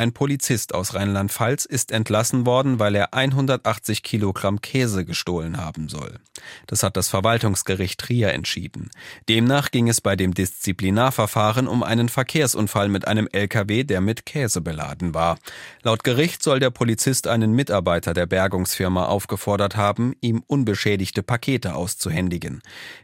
Ein 0.00 0.12
Polizist 0.12 0.76
aus 0.76 0.94
Rheinland-Pfalz 0.94 1.64
ist 1.64 1.90
entlassen 1.90 2.46
worden, 2.46 2.78
weil 2.78 2.94
er 2.94 3.14
180 3.14 4.04
Kilogramm 4.04 4.60
Käse 4.60 5.04
gestohlen 5.04 5.56
haben 5.56 5.88
soll. 5.88 6.20
Das 6.68 6.84
hat 6.84 6.96
das 6.96 7.08
Verwaltungsgericht 7.08 7.98
Trier 7.98 8.32
entschieden. 8.32 8.90
Demnach 9.28 9.72
ging 9.72 9.88
es 9.88 10.00
bei 10.00 10.14
dem 10.14 10.34
Disziplinarverfahren 10.34 11.66
um 11.66 11.82
einen 11.82 12.08
Verkehrsunfall 12.08 12.88
mit 12.88 13.08
einem 13.08 13.26
LKW, 13.32 13.82
der 13.82 14.00
mit 14.00 14.24
Käse 14.24 14.60
beladen 14.60 15.14
war. 15.14 15.36
Laut 15.82 16.04
Gericht 16.04 16.44
soll 16.44 16.60
der 16.60 16.70
Polizist 16.70 17.26
einen 17.26 17.54
Mitarbeiter 17.54 18.14
der 18.14 18.26
Bergungsfirma 18.26 19.06
aufgefordert 19.06 19.76
haben, 19.76 20.14
ihm 20.20 20.44
unbeschädigte 20.46 21.24
Pakete 21.24 21.74
auszuhändigen. 21.74 22.62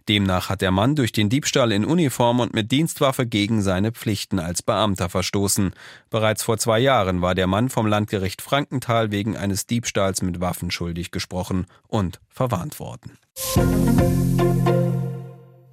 Demnach 0.09 0.49
hat 0.49 0.61
der 0.61 0.71
Mann 0.71 0.95
durch 0.95 1.11
den 1.11 1.29
Diebstahl 1.29 1.73
in 1.73 1.85
Uniform 1.85 2.39
und 2.39 2.55
mit 2.55 2.71
Dienstwaffe 2.71 3.27
gegen 3.27 3.63
seine 3.63 3.91
Pflichten 3.91 4.39
als 4.39 4.63
Beamter 4.63 5.09
verstoßen. 5.09 5.73
Bereits 6.09 6.45
vor 6.45 6.57
zwei 6.59 6.84
Jahren 6.85 7.23
war 7.23 7.35
der 7.35 7.49
Mann 7.49 7.71
vom 7.71 7.87
Landgericht 7.87 8.43
Frankenthal 8.43 9.11
wegen 9.11 9.37
eines 9.37 9.67
Diebstahls 9.67 10.23
mit 10.23 10.41
Waffen 10.41 10.71
schuldig 10.71 11.11
gesprochen 11.11 11.67
und 11.89 12.21
verwarnt 12.29 12.79
worden. 12.79 13.19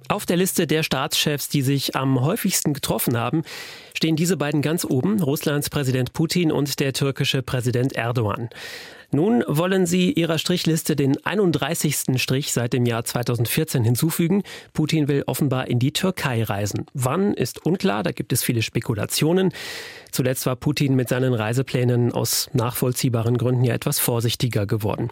Auf 0.08 0.26
der 0.26 0.36
Liste 0.36 0.66
der 0.66 0.82
Staatschefs, 0.82 1.48
die 1.48 1.62
sich 1.62 1.96
am 1.96 2.20
häufigsten 2.20 2.74
getroffen 2.74 3.16
haben, 3.16 3.44
stehen 3.94 4.16
diese 4.16 4.36
beiden 4.36 4.60
ganz 4.60 4.84
oben, 4.84 5.22
Russlands 5.22 5.70
Präsident 5.70 6.12
Putin 6.12 6.50
und 6.50 6.80
der 6.80 6.92
türkische 6.92 7.42
Präsident 7.42 7.92
Erdogan. 7.92 8.50
Nun 9.14 9.44
wollen 9.46 9.84
sie 9.84 10.10
ihrer 10.10 10.38
Strichliste 10.38 10.96
den 10.96 11.22
31. 11.22 12.16
Strich 12.16 12.50
seit 12.52 12.72
dem 12.72 12.86
Jahr 12.86 13.04
2014 13.04 13.84
hinzufügen. 13.84 14.42
Putin 14.72 15.06
will 15.06 15.24
offenbar 15.26 15.68
in 15.68 15.78
die 15.78 15.92
Türkei 15.92 16.42
reisen. 16.42 16.86
Wann 16.94 17.34
ist 17.34 17.66
unklar, 17.66 18.02
da 18.02 18.12
gibt 18.12 18.32
es 18.32 18.42
viele 18.42 18.62
Spekulationen. 18.62 19.52
Zuletzt 20.12 20.46
war 20.46 20.56
Putin 20.56 20.94
mit 20.94 21.10
seinen 21.10 21.34
Reiseplänen 21.34 22.12
aus 22.12 22.48
nachvollziehbaren 22.54 23.36
Gründen 23.36 23.64
ja 23.64 23.74
etwas 23.74 23.98
vorsichtiger 23.98 24.64
geworden. 24.64 25.10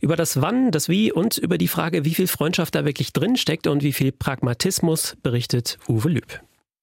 Über 0.00 0.14
das 0.14 0.40
Wann, 0.40 0.70
das 0.70 0.88
Wie 0.88 1.10
und 1.10 1.36
über 1.36 1.58
die 1.58 1.68
Frage, 1.68 2.04
wie 2.04 2.14
viel 2.14 2.28
Freundschaft 2.28 2.76
da 2.76 2.84
wirklich 2.84 3.12
drinsteckt 3.12 3.66
und 3.66 3.82
wie 3.82 3.92
viel 3.92 4.12
Pragmatismus 4.12 5.16
berichtet 5.24 5.78
Uwe 5.88 6.08
Lüb. 6.08 6.40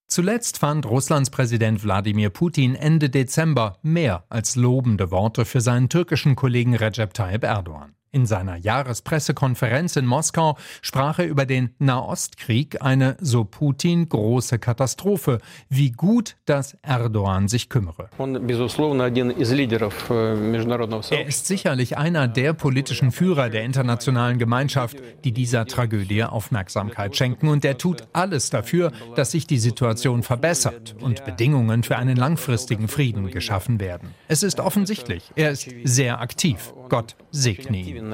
Zuletzt 0.07 0.57
fand 0.57 0.85
Russlands 0.85 1.29
Präsident 1.29 1.83
Wladimir 1.83 2.29
Putin 2.29 2.75
Ende 2.75 3.09
Dezember 3.09 3.77
mehr 3.81 4.23
als 4.29 4.55
lobende 4.55 5.11
Worte 5.11 5.43
für 5.43 5.59
seinen 5.59 5.89
türkischen 5.89 6.37
Kollegen 6.37 6.75
Recep 6.75 7.13
Tayyip 7.13 7.43
Erdogan. 7.43 7.93
In 8.17 8.25
seiner 8.25 8.55
Jahrespressekonferenz 8.55 9.95
in 9.95 10.07
Moskau 10.07 10.57
sprach 10.81 11.19
er 11.19 11.27
über 11.27 11.45
den 11.45 11.75
Nahostkrieg, 11.77 12.81
eine, 12.81 13.15
so 13.19 13.43
Putin, 13.43 14.09
große 14.09 14.57
Katastrophe, 14.57 15.37
wie 15.69 15.91
gut, 15.91 16.35
dass 16.45 16.75
Erdogan 16.81 17.47
sich 17.47 17.69
kümmere. 17.69 18.09
Er 21.11 21.27
ist 21.27 21.45
sicherlich 21.45 21.97
einer 21.99 22.27
der 22.27 22.53
politischen 22.53 23.11
Führer 23.11 23.51
der 23.51 23.63
internationalen 23.63 24.39
Gemeinschaft, 24.39 24.97
die 25.23 25.31
dieser 25.31 25.67
Tragödie 25.67 26.23
Aufmerksamkeit 26.23 27.15
schenken, 27.15 27.49
und 27.49 27.63
er 27.63 27.77
tut 27.77 28.07
alles 28.13 28.49
dafür, 28.49 28.93
dass 29.15 29.29
sich 29.29 29.45
die 29.45 29.59
Situation 29.59 30.23
verbessert 30.23 30.95
und 31.01 31.23
Bedingungen 31.23 31.83
für 31.83 31.97
einen 31.97 32.17
langfristigen 32.17 32.87
Frieden 32.87 33.29
geschaffen 33.29 33.79
werden. 33.79 34.15
Es 34.27 34.41
ist 34.41 34.59
offensichtlich, 34.59 35.31
er 35.35 35.51
ist 35.51 35.69
sehr 35.83 36.19
aktiv. 36.19 36.73
Gott 36.89 37.15
segne 37.31 37.77
ihn. 37.77 38.06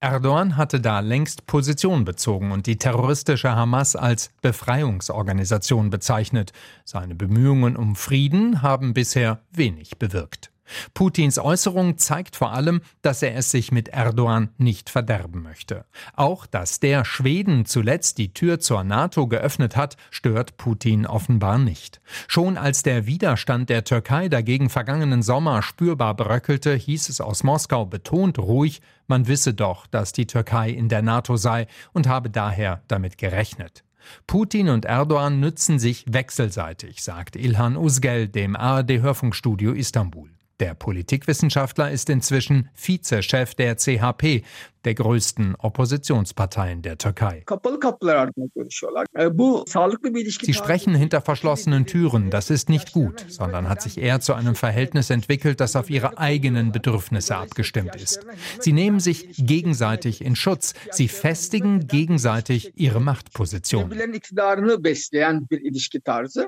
Erdogan 0.00 0.56
hatte 0.56 0.80
da 0.80 1.00
längst 1.00 1.46
Position 1.46 2.04
bezogen 2.04 2.52
und 2.52 2.66
die 2.66 2.76
terroristische 2.76 3.54
Hamas 3.54 3.96
als 3.96 4.30
Befreiungsorganisation 4.42 5.90
bezeichnet. 5.90 6.52
Seine 6.84 7.14
Bemühungen 7.14 7.76
um 7.76 7.96
Frieden 7.96 8.62
haben 8.62 8.94
bisher 8.94 9.40
wenig 9.52 9.98
bewirkt. 9.98 10.49
Putins 10.94 11.38
Äußerung 11.38 11.98
zeigt 11.98 12.36
vor 12.36 12.52
allem, 12.52 12.80
dass 13.02 13.22
er 13.22 13.34
es 13.36 13.50
sich 13.50 13.72
mit 13.72 13.88
Erdogan 13.88 14.50
nicht 14.58 14.90
verderben 14.90 15.42
möchte. 15.42 15.84
Auch, 16.14 16.46
dass 16.46 16.80
der 16.80 17.04
Schweden 17.04 17.66
zuletzt 17.66 18.18
die 18.18 18.32
Tür 18.32 18.60
zur 18.60 18.84
NATO 18.84 19.26
geöffnet 19.26 19.76
hat, 19.76 19.96
stört 20.10 20.56
Putin 20.56 21.06
offenbar 21.06 21.58
nicht. 21.58 22.00
Schon 22.28 22.56
als 22.56 22.82
der 22.82 23.06
Widerstand 23.06 23.70
der 23.70 23.84
Türkei 23.84 24.28
dagegen 24.28 24.70
vergangenen 24.70 25.22
Sommer 25.22 25.62
spürbar 25.62 26.14
bröckelte, 26.14 26.74
hieß 26.74 27.08
es 27.08 27.20
aus 27.20 27.42
Moskau 27.42 27.86
betont 27.86 28.38
ruhig, 28.38 28.80
man 29.06 29.26
wisse 29.26 29.54
doch, 29.54 29.86
dass 29.86 30.12
die 30.12 30.26
Türkei 30.26 30.70
in 30.70 30.88
der 30.88 31.02
NATO 31.02 31.36
sei 31.36 31.66
und 31.92 32.06
habe 32.06 32.30
daher 32.30 32.82
damit 32.86 33.18
gerechnet. 33.18 33.84
Putin 34.26 34.68
und 34.68 34.84
Erdogan 34.84 35.40
nützen 35.40 35.78
sich 35.78 36.04
wechselseitig, 36.08 37.02
sagt 37.02 37.36
Ilhan 37.36 37.76
Uzgel 37.76 38.28
dem 38.28 38.56
ARD-Hörfunkstudio 38.56 39.72
Istanbul. 39.72 40.30
Der 40.60 40.74
Politikwissenschaftler 40.74 41.90
ist 41.90 42.10
inzwischen 42.10 42.68
Vizechef 42.74 43.54
der 43.54 43.76
CHP, 43.76 44.44
der 44.84 44.94
größten 44.94 45.54
Oppositionsparteien 45.56 46.82
der 46.82 46.98
Türkei. 46.98 47.44
Sie 50.42 50.54
sprechen 50.54 50.94
hinter 50.94 51.20
verschlossenen 51.20 51.86
Türen, 51.86 52.30
das 52.30 52.50
ist 52.50 52.68
nicht 52.68 52.92
gut, 52.92 53.24
sondern 53.28 53.68
hat 53.68 53.82
sich 53.82 53.98
eher 53.98 54.20
zu 54.20 54.34
einem 54.34 54.54
Verhältnis 54.54 55.10
entwickelt, 55.10 55.60
das 55.60 55.76
auf 55.76 55.90
ihre 55.90 56.18
eigenen 56.18 56.72
Bedürfnisse 56.72 57.36
abgestimmt 57.36 57.96
ist. 57.96 58.26
Sie 58.58 58.72
nehmen 58.72 59.00
sich 59.00 59.28
gegenseitig 59.36 60.24
in 60.24 60.36
Schutz, 60.36 60.74
sie 60.90 61.08
festigen 61.08 61.86
gegenseitig 61.86 62.72
ihre 62.76 63.00
Machtposition. 63.00 63.92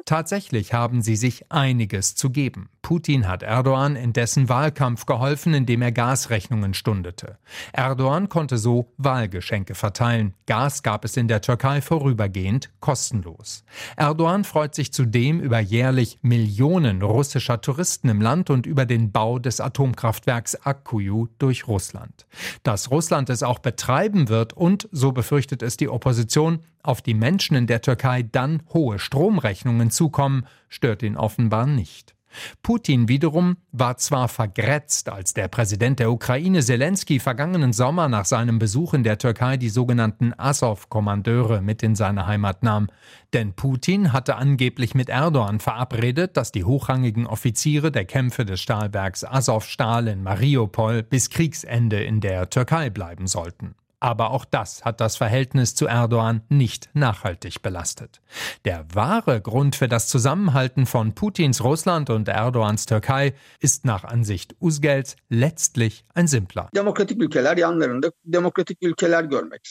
Tatsächlich 0.04 0.72
haben 0.72 1.02
sie 1.02 1.16
sich 1.16 1.44
einiges 1.50 2.14
zu 2.14 2.30
geben. 2.30 2.68
Putin 2.82 3.28
hat 3.28 3.42
Erdogan 3.42 3.94
in 3.96 4.12
dessen 4.12 4.48
Wahlkampf 4.48 5.06
geholfen, 5.06 5.54
indem 5.54 5.82
er 5.82 5.92
Gasrechnungen 5.92 6.74
stundete. 6.74 7.38
Erdogan 7.72 8.21
Erdogan 8.22 8.28
konnte 8.28 8.58
so 8.58 8.92
Wahlgeschenke 8.98 9.74
verteilen. 9.74 10.34
Gas 10.46 10.84
gab 10.84 11.04
es 11.04 11.16
in 11.16 11.26
der 11.26 11.40
Türkei 11.40 11.80
vorübergehend 11.80 12.70
kostenlos. 12.78 13.64
Erdogan 13.96 14.44
freut 14.44 14.76
sich 14.76 14.92
zudem 14.92 15.40
über 15.40 15.58
jährlich 15.58 16.18
Millionen 16.22 17.02
russischer 17.02 17.60
Touristen 17.60 18.08
im 18.08 18.20
Land 18.20 18.48
und 18.50 18.64
über 18.64 18.86
den 18.86 19.10
Bau 19.10 19.40
des 19.40 19.60
Atomkraftwerks 19.60 20.54
Akkuyu 20.64 21.26
durch 21.38 21.66
Russland. 21.66 22.26
Dass 22.62 22.92
Russland 22.92 23.28
es 23.28 23.42
auch 23.42 23.58
betreiben 23.58 24.28
wird 24.28 24.52
und, 24.52 24.88
so 24.92 25.10
befürchtet 25.10 25.62
es 25.62 25.76
die 25.76 25.88
Opposition, 25.88 26.60
auf 26.84 27.02
die 27.02 27.14
Menschen 27.14 27.56
in 27.56 27.66
der 27.66 27.80
Türkei 27.80 28.22
dann 28.22 28.62
hohe 28.72 29.00
Stromrechnungen 29.00 29.90
zukommen, 29.90 30.46
stört 30.68 31.02
ihn 31.02 31.16
offenbar 31.16 31.66
nicht. 31.66 32.14
Putin 32.62 33.08
wiederum 33.08 33.56
war 33.72 33.96
zwar 33.96 34.28
vergrätzt, 34.28 35.08
als 35.08 35.34
der 35.34 35.48
Präsident 35.48 35.98
der 35.98 36.10
Ukraine 36.10 36.60
Zelensky 36.60 37.18
vergangenen 37.18 37.72
Sommer 37.72 38.08
nach 38.08 38.24
seinem 38.24 38.58
Besuch 38.58 38.94
in 38.94 39.02
der 39.02 39.18
Türkei 39.18 39.56
die 39.56 39.68
sogenannten 39.68 40.32
Azov-Kommandeure 40.36 41.62
mit 41.62 41.82
in 41.82 41.94
seine 41.94 42.26
Heimat 42.26 42.62
nahm. 42.62 42.88
Denn 43.32 43.54
Putin 43.54 44.12
hatte 44.12 44.36
angeblich 44.36 44.94
mit 44.94 45.08
Erdogan 45.08 45.60
verabredet, 45.60 46.36
dass 46.36 46.52
die 46.52 46.64
hochrangigen 46.64 47.26
Offiziere 47.26 47.90
der 47.90 48.04
Kämpfe 48.04 48.44
des 48.44 48.60
Stahlwerks 48.60 49.24
Azov-Stahl 49.24 50.08
in 50.08 50.22
Mariupol 50.22 51.02
bis 51.02 51.30
Kriegsende 51.30 52.02
in 52.02 52.20
der 52.20 52.50
Türkei 52.50 52.90
bleiben 52.90 53.26
sollten. 53.26 53.74
Aber 54.02 54.32
auch 54.32 54.44
das 54.44 54.84
hat 54.84 55.00
das 55.00 55.14
Verhältnis 55.16 55.76
zu 55.76 55.86
Erdogan 55.86 56.40
nicht 56.48 56.90
nachhaltig 56.92 57.62
belastet. 57.62 58.20
Der 58.64 58.84
wahre 58.92 59.40
Grund 59.40 59.76
für 59.76 59.86
das 59.86 60.08
Zusammenhalten 60.08 60.86
von 60.86 61.14
Putins 61.14 61.62
Russland 61.62 62.10
und 62.10 62.26
Erdogans 62.26 62.86
Türkei 62.86 63.32
ist 63.60 63.84
nach 63.84 64.02
Ansicht 64.02 64.56
Usgels 64.60 65.14
letztlich 65.28 66.04
ein 66.14 66.26
simpler. 66.26 66.68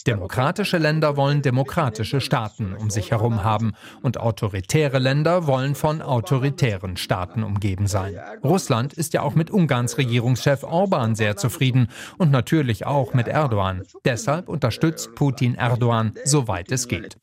Demokratische 0.08 0.78
Länder 0.78 1.18
wollen 1.18 1.42
demokratische 1.42 2.22
Staaten 2.22 2.74
um 2.74 2.90
sich 2.90 3.12
herum 3.12 3.44
haben 3.44 3.74
und 4.02 4.18
autoritäre 4.18 5.00
Länder 5.00 5.46
wollen 5.46 5.76
von 5.76 6.02
autoritären 6.02 6.96
Staaten 6.96 7.44
umgeben 7.44 7.88
sein. 7.88 8.18
Russland 8.46 8.94
ist 8.94 9.14
ja 9.14 9.24
auch 9.24 9.36
mit 9.36 9.52
Ungarns 9.52 9.98
Regierungschef 9.98 10.64
Orban 10.64 11.16
sehr 11.16 11.36
zufrieden 11.36 11.90
und 12.18 12.32
natürlich 12.32 12.86
auch 12.86 13.14
mit 13.14 13.28
Erdogan. 13.28 13.84
Deshalb 14.22 14.50
unterstützt 14.50 15.16
Putin 15.16 15.56
Erdogan, 15.56 16.13
soweit 16.25 16.72
es 16.72 16.88
geht. 16.88 17.18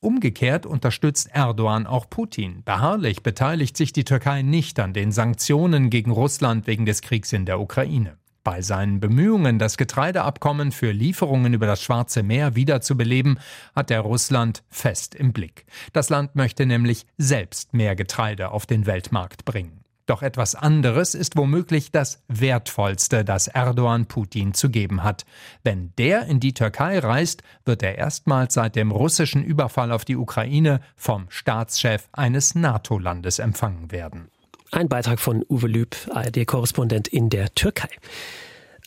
Umgekehrt 0.00 0.66
unterstützt 0.66 1.28
Erdogan 1.32 1.86
auch 1.86 2.10
Putin. 2.10 2.62
Beharrlich 2.64 3.22
beteiligt 3.22 3.76
sich 3.76 3.92
die 3.92 4.02
Türkei 4.02 4.42
nicht 4.42 4.80
an 4.80 4.92
den 4.92 5.12
Sanktionen 5.12 5.88
gegen 5.88 6.10
Russland 6.10 6.66
wegen 6.66 6.84
des 6.84 7.00
Kriegs 7.00 7.32
in 7.32 7.46
der 7.46 7.60
Ukraine. 7.60 8.16
Bei 8.42 8.60
seinen 8.60 8.98
Bemühungen, 8.98 9.60
das 9.60 9.76
Getreideabkommen 9.76 10.72
für 10.72 10.90
Lieferungen 10.90 11.54
über 11.54 11.66
das 11.66 11.80
Schwarze 11.80 12.24
Meer 12.24 12.56
wiederzubeleben, 12.56 13.38
hat 13.76 13.92
er 13.92 14.00
Russland 14.00 14.64
fest 14.68 15.14
im 15.14 15.32
Blick. 15.32 15.64
Das 15.92 16.10
Land 16.10 16.34
möchte 16.34 16.66
nämlich 16.66 17.06
selbst 17.18 17.72
mehr 17.72 17.94
Getreide 17.94 18.50
auf 18.50 18.66
den 18.66 18.84
Weltmarkt 18.86 19.44
bringen. 19.44 19.79
Doch 20.10 20.22
etwas 20.22 20.56
anderes 20.56 21.14
ist 21.14 21.36
womöglich 21.36 21.92
das 21.92 22.20
Wertvollste, 22.26 23.24
das 23.24 23.46
Erdogan 23.46 24.06
Putin 24.06 24.54
zu 24.54 24.68
geben 24.68 25.04
hat. 25.04 25.24
Wenn 25.62 25.92
der 25.98 26.26
in 26.26 26.40
die 26.40 26.52
Türkei 26.52 26.98
reist, 26.98 27.44
wird 27.64 27.84
er 27.84 27.96
erstmals 27.96 28.54
seit 28.54 28.74
dem 28.74 28.90
russischen 28.90 29.44
Überfall 29.44 29.92
auf 29.92 30.04
die 30.04 30.16
Ukraine 30.16 30.80
vom 30.96 31.26
Staatschef 31.28 32.08
eines 32.10 32.56
NATO-Landes 32.56 33.38
empfangen 33.38 33.92
werden. 33.92 34.32
Ein 34.72 34.88
Beitrag 34.88 35.20
von 35.20 35.44
Uwe 35.48 35.68
Lüb, 35.68 35.94
ARD-Korrespondent 36.12 37.06
in 37.06 37.30
der 37.30 37.54
Türkei. 37.54 37.90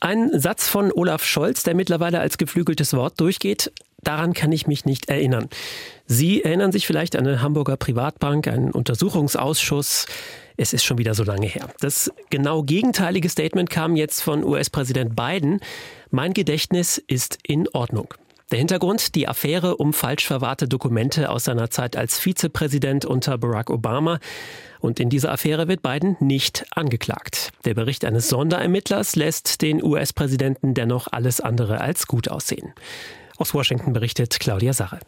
Ein 0.01 0.37
Satz 0.37 0.67
von 0.67 0.91
Olaf 0.91 1.23
Scholz, 1.23 1.63
der 1.63 1.73
mittlerweile 1.73 2.19
als 2.19 2.37
geflügeltes 2.37 2.93
Wort 2.95 3.21
durchgeht. 3.21 3.71
Daran 4.01 4.33
kann 4.33 4.51
ich 4.51 4.67
mich 4.67 4.83
nicht 4.83 5.07
erinnern. 5.07 5.47
Sie 6.05 6.43
erinnern 6.43 6.73
sich 6.73 6.85
vielleicht 6.85 7.15
an 7.15 7.25
eine 7.25 7.41
Hamburger 7.41 7.77
Privatbank, 7.77 8.49
einen 8.49 8.71
Untersuchungsausschuss. 8.71 10.05
Es 10.57 10.73
ist 10.73 10.83
schon 10.83 10.97
wieder 10.97 11.13
so 11.13 11.23
lange 11.23 11.47
her. 11.47 11.69
Das 11.79 12.11
genau 12.29 12.63
gegenteilige 12.63 13.29
Statement 13.29 13.69
kam 13.69 13.95
jetzt 13.95 14.21
von 14.21 14.43
US-Präsident 14.43 15.15
Biden. 15.15 15.59
Mein 16.11 16.33
Gedächtnis 16.33 16.97
ist 17.07 17.39
in 17.43 17.67
Ordnung. 17.69 18.13
Der 18.51 18.59
Hintergrund, 18.59 19.15
die 19.15 19.27
Affäre 19.27 19.77
um 19.77 19.93
falsch 19.93 20.27
verwahrte 20.27 20.67
Dokumente 20.67 21.31
aus 21.31 21.45
seiner 21.45 21.71
Zeit 21.71 21.95
als 21.95 22.19
Vizepräsident 22.19 23.03
unter 23.03 23.37
Barack 23.39 23.71
Obama. 23.71 24.19
Und 24.79 24.99
in 24.99 25.09
dieser 25.09 25.31
Affäre 25.31 25.67
wird 25.67 25.81
Biden 25.81 26.17
nicht 26.19 26.65
angeklagt. 26.71 27.51
Der 27.65 27.73
Bericht 27.73 28.05
eines 28.05 28.29
Sonderermittlers 28.29 29.15
lässt 29.15 29.63
den 29.63 29.83
US-Präsidenten 29.83 30.75
dennoch 30.75 31.07
alles 31.11 31.41
andere 31.41 31.81
als 31.81 32.05
gut 32.05 32.29
aussehen. 32.29 32.73
Aus 33.37 33.55
Washington 33.55 33.93
berichtet 33.93 34.39
Claudia 34.39 34.73
Sache. 34.73 34.99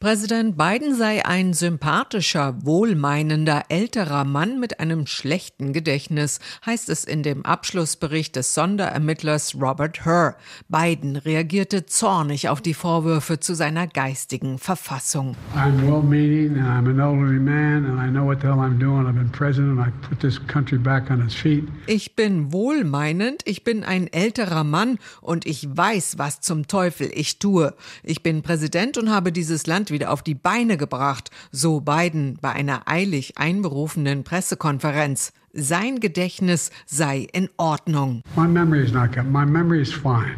Präsident 0.00 0.56
Biden 0.56 0.94
sei 0.94 1.26
ein 1.26 1.54
sympathischer, 1.54 2.64
wohlmeinender, 2.64 3.64
älterer 3.68 4.22
Mann 4.22 4.60
mit 4.60 4.78
einem 4.78 5.08
schlechten 5.08 5.72
Gedächtnis, 5.72 6.38
heißt 6.64 6.88
es 6.88 7.02
in 7.02 7.24
dem 7.24 7.44
Abschlussbericht 7.44 8.36
des 8.36 8.54
Sonderermittlers 8.54 9.56
Robert 9.60 10.06
Hur. 10.06 10.36
Biden 10.68 11.16
reagierte 11.16 11.84
zornig 11.86 12.48
auf 12.48 12.60
die 12.60 12.74
Vorwürfe 12.74 13.40
zu 13.40 13.56
seiner 13.56 13.88
geistigen 13.88 14.58
Verfassung. 14.58 15.34
I'm 15.56 15.84
well-meaning 15.84 16.56
and 16.56 16.68
I'm 16.68 16.88
an 16.88 17.00
elderly 17.00 17.40
man 17.40 17.84
and 17.84 17.98
I 18.00 18.08
know 18.08 18.24
what 18.24 18.40
the 18.40 18.46
hell 18.46 18.60
I'm 18.60 18.78
doing. 18.78 19.04
I've 19.04 19.18
been 19.18 19.32
president 19.32 19.80
I 19.80 19.90
put 20.08 20.20
this 20.20 20.38
country 20.46 20.78
back 20.78 21.10
on 21.10 21.20
its 21.26 21.34
feet. 21.34 21.64
Ich 21.88 22.14
bin 22.14 22.52
wohlmeinend, 22.52 23.42
ich 23.46 23.64
bin 23.64 23.82
ein 23.82 24.06
älterer 24.06 24.62
Mann 24.62 24.98
und 25.22 25.44
ich 25.44 25.66
weiß, 25.68 26.18
was 26.18 26.40
zum 26.40 26.68
Teufel 26.68 27.10
ich 27.12 27.40
tue. 27.40 27.74
Ich 28.04 28.22
bin 28.22 28.42
Präsident 28.42 28.96
und 28.96 29.10
habe 29.10 29.32
dieses 29.32 29.66
Land 29.66 29.87
wieder 29.90 30.12
auf 30.12 30.22
die 30.22 30.34
Beine 30.34 30.76
gebracht, 30.76 31.30
so 31.50 31.80
Biden 31.80 32.38
bei 32.40 32.52
einer 32.52 32.82
eilig 32.86 33.38
einberufenen 33.38 34.24
Pressekonferenz. 34.24 35.32
Sein 35.52 36.00
Gedächtnis 36.00 36.70
sei 36.86 37.26
in 37.32 37.48
Ordnung. 37.56 38.22
My 38.36 38.46
memory 38.46 38.84
is 38.84 38.92
not 38.92 39.12
good. 39.14 39.24
My 39.24 39.44
memory 39.46 39.82
is 39.82 39.92
fine. 39.92 40.36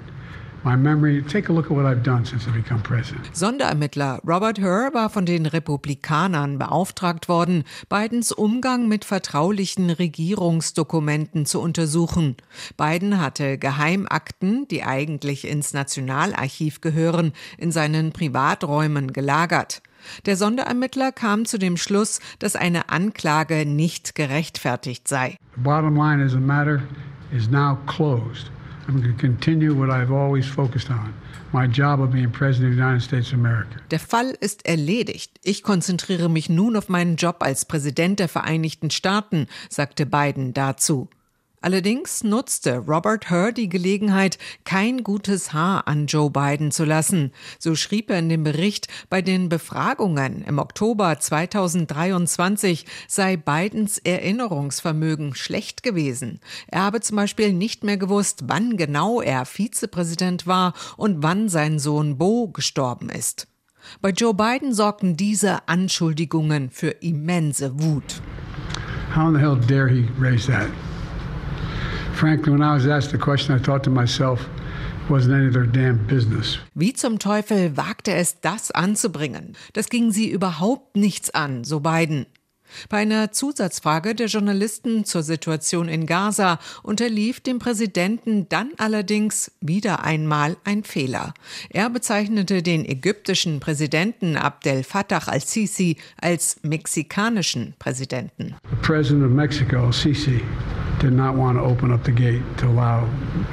Sonderermittler 3.33 4.20
Robert 4.27 4.61
Hur 4.61 4.90
war 4.92 5.09
von 5.09 5.25
den 5.25 5.46
Republikanern 5.46 6.59
beauftragt 6.59 7.29
worden, 7.29 7.64
Bidens 7.88 8.31
Umgang 8.31 8.87
mit 8.87 9.07
vertraulichen 9.07 9.88
Regierungsdokumenten 9.88 11.46
zu 11.46 11.61
untersuchen. 11.61 12.37
Biden 12.77 13.20
hatte 13.20 13.57
Geheimakten, 13.57 14.68
die 14.68 14.83
eigentlich 14.83 15.49
ins 15.49 15.73
Nationalarchiv 15.73 16.83
gehören, 16.83 17.33
in 17.57 17.73
seinen 17.73 18.12
Privaträumen 18.12 19.14
gelagert. 19.14 19.83
Der 20.27 20.37
Sonderermittler 20.37 21.12
kam 21.12 21.46
zu 21.46 21.59
dem 21.59 21.79
Schluss, 21.79 22.20
dass 22.38 22.55
eine 22.55 22.90
Anklage 22.90 23.64
nicht 23.64 24.14
gerechtfertigt 24.14 25.09
sei. 25.09 25.37
The 25.57 25.62
bottom 25.62 25.96
line 25.96 26.23
is 26.23 26.33
the 26.33 26.38
matter 26.38 26.83
is 27.33 27.49
now 27.49 27.79
closed. 27.87 28.51
Der 33.90 34.00
Fall 34.00 34.37
ist 34.40 34.66
erledigt. 34.66 35.38
Ich 35.42 35.62
konzentriere 35.62 36.29
mich 36.29 36.48
nun 36.48 36.76
auf 36.76 36.88
meinen 36.88 37.16
Job 37.16 37.37
als 37.40 37.64
Präsident 37.64 38.20
der 38.20 38.29
Vereinigten 38.29 38.90
Staaten, 38.90 39.46
sagte 39.68 40.07
Biden 40.07 40.55
dazu. 40.55 41.09
Allerdings 41.62 42.25
nutzte 42.25 42.79
Robert 42.79 43.31
Hur 43.31 43.53
die 43.53 43.68
Gelegenheit, 43.68 44.38
kein 44.64 45.05
gutes 45.05 45.53
Haar 45.53 45.87
an 45.87 46.07
Joe 46.07 46.31
Biden 46.31 46.70
zu 46.70 46.87
lassen. 46.87 47.33
So 47.59 47.75
schrieb 47.75 48.09
er 48.11 48.18
in 48.18 48.31
dem 48.31 48.44
Bericht, 48.44 48.88
bei 49.11 49.20
den 49.20 49.51
Befragungen 49.51 50.42
im 50.42 50.59
Oktober 50.59 51.18
2023 51.18 52.87
sei 53.09 53.37
Bidens 53.37 53.99
Erinnerungsvermögen 53.99 55.35
schlecht 55.35 55.83
gewesen. 55.83 56.40
Er 56.68 56.81
habe 56.85 57.01
zum 57.01 57.16
Beispiel 57.16 57.53
nicht 57.53 57.85
mehr 57.85 57.99
gewusst, 57.99 58.44
wann 58.46 58.79
genau 58.79 59.20
er 59.20 59.44
Vizepräsident 59.44 60.46
war 60.46 60.73
und 60.96 61.23
wann 61.23 61.51
sein 61.51 61.79
Sohn 61.79 62.16
Bo 62.16 62.49
gestorben 62.49 63.11
ist. 63.11 63.49
Bei 64.01 64.11
Joe 64.11 64.33
Biden 64.33 64.73
sorgten 64.73 65.18
diese 65.18 65.68
Anschuldigungen 65.68 66.70
für 66.70 66.88
immense 66.88 67.83
Wut. 67.83 68.23
How 69.14 69.29
in 69.29 69.35
the 69.35 69.40
hell 69.40 69.57
dare 69.57 69.90
he 69.90 70.09
raise 70.18 70.46
that? 70.46 70.70
Frankly, 72.20 72.52
when 72.52 72.62
I 72.62 72.74
was 72.74 72.87
asked 72.87 73.12
the 73.12 73.18
question, 73.18 73.54
I 73.54 73.59
thought 73.59 73.83
to 73.85 73.90
myself, 73.90 74.46
wasn't 75.09 75.35
any 75.35 75.46
of 75.46 75.54
their 75.54 75.66
damn 75.66 76.06
business. 76.06 76.59
Wie 76.74 76.92
zum 76.92 77.18
Teufel 77.18 77.76
wagte 77.76 78.12
es, 78.12 78.40
das 78.40 78.70
anzubringen? 78.70 79.56
Das 79.72 79.88
ging 79.88 80.12
sie 80.12 80.30
überhaupt 80.30 80.96
nichts 80.96 81.30
an, 81.30 81.64
so 81.64 81.80
Biden. 81.80 82.26
Bei 82.88 82.98
einer 82.98 83.33
Zusatzfrage 83.33 84.14
der 84.14 84.28
Journalisten 84.28 85.04
zur 85.04 85.24
Situation 85.24 85.88
in 85.88 86.06
Gaza 86.06 86.61
unterlief 86.85 87.40
dem 87.40 87.59
Präsidenten 87.59 88.48
dann 88.48 88.70
allerdings 88.78 89.50
wieder 89.61 90.04
einmal 90.04 90.56
ein 90.62 90.85
Fehler. 90.85 91.35
Er 91.70 91.90
bezeichnete 91.90 92.62
den 92.62 92.85
ägyptischen 92.85 93.59
Präsidenten 93.59 94.37
Abdel 94.37 94.85
Fattah 94.85 95.26
al-Sisi 95.26 95.96
als 96.20 96.61
mexikanischen 96.62 97.74
Präsidenten. 97.80 98.54
The 98.70 98.76
President 98.83 99.24
of 99.24 99.33
Mexico, 99.33 99.87
al-Sisi, 99.87 100.40
did 101.02 101.12
not 101.12 101.34
want 101.34 101.56
to 101.58 101.64
open 101.64 101.92
up 101.92 102.04
the 102.04 102.12
gate 102.12 102.42
to 102.58 102.66
allow 102.66 103.08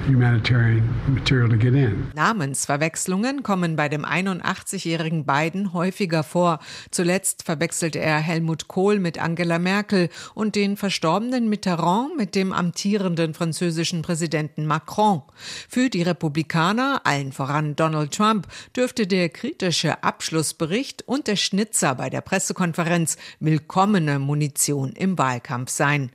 humanitarian 0.05 0.83
material 1.07 1.49
to 1.49 1.57
get 1.57 1.73
in. 1.73 2.11
Namensverwechslungen 2.13 3.41
kommen 3.41 3.75
bei 3.75 3.87
dem 3.87 4.05
81-jährigen 4.05 5.25
Biden 5.25 5.73
häufiger 5.73 6.23
vor. 6.23 6.59
Zuletzt 6.91 7.43
verwechselte 7.43 7.99
er 7.99 8.17
Helmut 8.17 8.67
Kohl 8.67 8.99
mit 8.99 9.17
Angela 9.17 9.59
Merkel 9.59 10.09
und 10.33 10.55
den 10.55 10.75
verstorbenen 10.75 11.47
Mitterrand 11.47 12.17
mit 12.17 12.35
dem 12.35 12.51
amtierenden 12.51 13.33
französischen 13.33 14.01
Präsidenten 14.01 14.65
Macron. 14.65 15.21
Für 15.69 15.89
die 15.89 16.01
Republikaner, 16.01 17.01
allen 17.05 17.31
voran 17.31 17.75
Donald 17.75 18.13
Trump, 18.13 18.47
dürfte 18.75 19.07
der 19.07 19.29
kritische 19.29 20.03
Abschlussbericht 20.03 21.07
und 21.07 21.27
der 21.27 21.37
Schnitzer 21.37 21.95
bei 21.95 22.09
der 22.09 22.21
Pressekonferenz 22.21 23.17
willkommene 23.39 24.19
Munition 24.19 24.91
im 24.91 25.17
Wahlkampf 25.17 25.69
sein. 25.69 26.11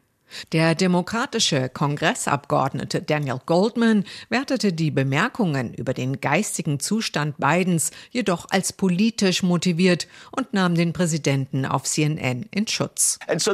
Der 0.52 0.74
demokratische 0.74 1.68
Kongressabgeordnete 1.68 3.02
Daniel 3.02 3.40
Goldman 3.44 4.04
wertete 4.28 4.72
die 4.72 4.90
Bemerkungen 4.90 5.74
über 5.74 5.94
den 5.94 6.20
geistigen 6.20 6.80
Zustand 6.80 7.36
Bidens 7.38 7.90
jedoch 8.10 8.46
als 8.50 8.72
politisch 8.72 9.42
motiviert 9.42 10.06
und 10.30 10.52
nahm 10.52 10.74
den 10.74 10.92
Präsidenten 10.92 11.66
auf 11.66 11.84
CNN 11.84 12.46
in 12.50 12.66
Schutz. 12.66 13.18
Das 13.26 13.46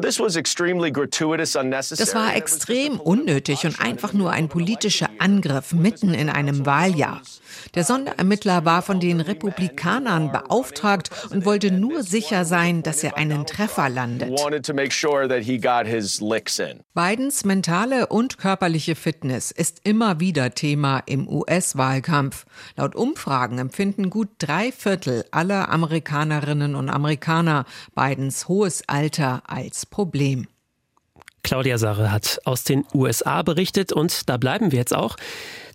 war 2.14 2.36
extrem 2.36 3.00
unnötig 3.00 3.64
und 3.64 3.80
einfach 3.80 4.12
nur 4.12 4.30
ein 4.30 4.48
politischer 4.48 5.10
Angriff 5.18 5.72
mitten 5.72 6.14
in 6.14 6.28
einem 6.28 6.66
Wahljahr. 6.66 7.22
Der 7.75 7.85
Sonderermittler 7.85 8.64
war 8.64 8.83
von 8.83 9.01
den 9.01 9.21
Republikanern 9.21 10.33
beauftragt 10.33 11.11
und 11.31 11.44
wollte 11.44 11.71
nur 11.71 12.03
sicher 12.03 12.44
sein, 12.44 12.83
dass 12.83 13.05
er 13.05 13.16
einen 13.16 13.47
Treffer 13.47 13.88
landet. 13.88 14.31
Bidens 16.94 17.44
mentale 17.44 18.07
und 18.07 18.38
körperliche 18.38 18.94
Fitness 18.94 19.51
ist 19.51 19.81
immer 19.85 20.21
wieder 20.21 20.55
Thema 20.55 21.03
im 21.07 21.29
US-Wahlkampf. 21.29 22.44
Laut 22.77 22.94
Umfragen 22.94 23.59
empfinden 23.59 24.11
gut 24.11 24.29
drei 24.38 24.73
Viertel 24.73 25.25
aller 25.31 25.68
Amerikanerinnen 25.68 26.75
und 26.75 26.88
Amerikaner 26.88 27.64
Bidens 27.94 28.49
hohes 28.49 28.83
Alter 28.87 29.42
als 29.47 29.87
Problem. 29.87 30.47
Claudia 31.42 31.79
Sarre 31.79 32.12
hat 32.12 32.40
aus 32.44 32.64
den 32.64 32.85
USA 32.92 33.42
berichtet 33.42 33.92
und 33.92 34.29
da 34.29 34.37
bleiben 34.37 34.73
wir 34.73 34.79
jetzt 34.79 34.94
auch. 34.94 35.16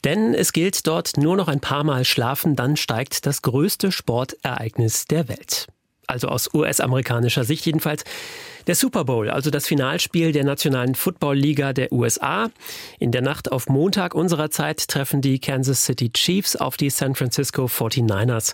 Denn 0.04 0.34
es 0.34 0.52
gilt 0.52 0.86
dort 0.86 1.18
nur 1.18 1.36
noch 1.38 1.48
ein 1.48 1.62
paar 1.62 1.84
Mal 1.84 2.04
schlafen, 2.04 2.56
dann 2.56 2.76
steigt 2.76 3.26
das 3.26 3.42
größte 3.42 3.92
Sportereignis 3.92 5.06
der 5.06 5.30
Welt. 5.30 5.68
Also 6.08 6.28
aus 6.28 6.54
US-amerikanischer 6.54 7.46
Sicht 7.46 7.66
jedenfalls. 7.66 8.04
Der 8.68 8.76
Super 8.76 9.06
Bowl, 9.06 9.30
also 9.30 9.50
das 9.50 9.68
Finalspiel 9.68 10.32
der 10.32 10.44
Nationalen 10.44 10.96
Football-Liga 10.96 11.74
der 11.74 11.92
USA. 11.92 12.50
In 13.00 13.12
der 13.12 13.22
Nacht 13.22 13.52
auf 13.52 13.68
Montag 13.68 14.14
unserer 14.14 14.50
Zeit 14.50 14.88
treffen 14.88 15.22
die 15.22 15.40
Kansas 15.40 15.86
City 15.86 16.12
Chiefs 16.12 16.56
auf 16.56 16.78
die 16.78 16.90
San 16.90 17.16
Francisco 17.16 17.66
49ers. 17.66 18.54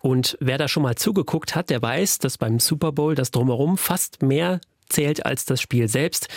Und 0.00 0.36
wer 0.40 0.58
da 0.58 0.68
schon 0.68 0.82
mal 0.82 0.96
zugeguckt 0.96 1.54
hat, 1.54 1.70
der 1.70 1.80
weiß, 1.80 2.18
dass 2.18 2.38
beim 2.38 2.58
Super 2.58 2.90
Bowl 2.92 3.14
das 3.14 3.30
Drumherum 3.30 3.78
fast 3.78 4.22
mehr 4.22 4.60
zählt 4.88 5.24
als 5.24 5.44
das 5.44 5.60
Spiel 5.60 5.88
selbst. 5.88 6.28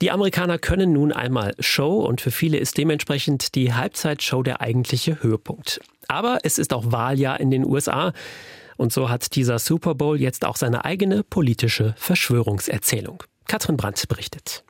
Die 0.00 0.12
Amerikaner 0.12 0.58
können 0.58 0.92
nun 0.92 1.12
einmal 1.12 1.54
Show 1.58 2.00
und 2.00 2.20
für 2.20 2.30
viele 2.30 2.58
ist 2.58 2.78
dementsprechend 2.78 3.56
die 3.56 3.74
Halbzeitshow 3.74 4.44
der 4.44 4.60
eigentliche 4.60 5.22
Höhepunkt. 5.22 5.80
Aber 6.06 6.38
es 6.44 6.58
ist 6.58 6.72
auch 6.72 6.92
Wahljahr 6.92 7.40
in 7.40 7.50
den 7.50 7.66
USA. 7.66 8.12
Und 8.76 8.92
so 8.92 9.10
hat 9.10 9.34
dieser 9.34 9.58
Super 9.58 9.96
Bowl 9.96 10.20
jetzt 10.20 10.44
auch 10.44 10.56
seine 10.56 10.84
eigene 10.84 11.24
politische 11.24 11.94
Verschwörungserzählung. 11.96 13.24
Katrin 13.48 13.76
Brandt 13.76 14.06
berichtet. 14.06 14.62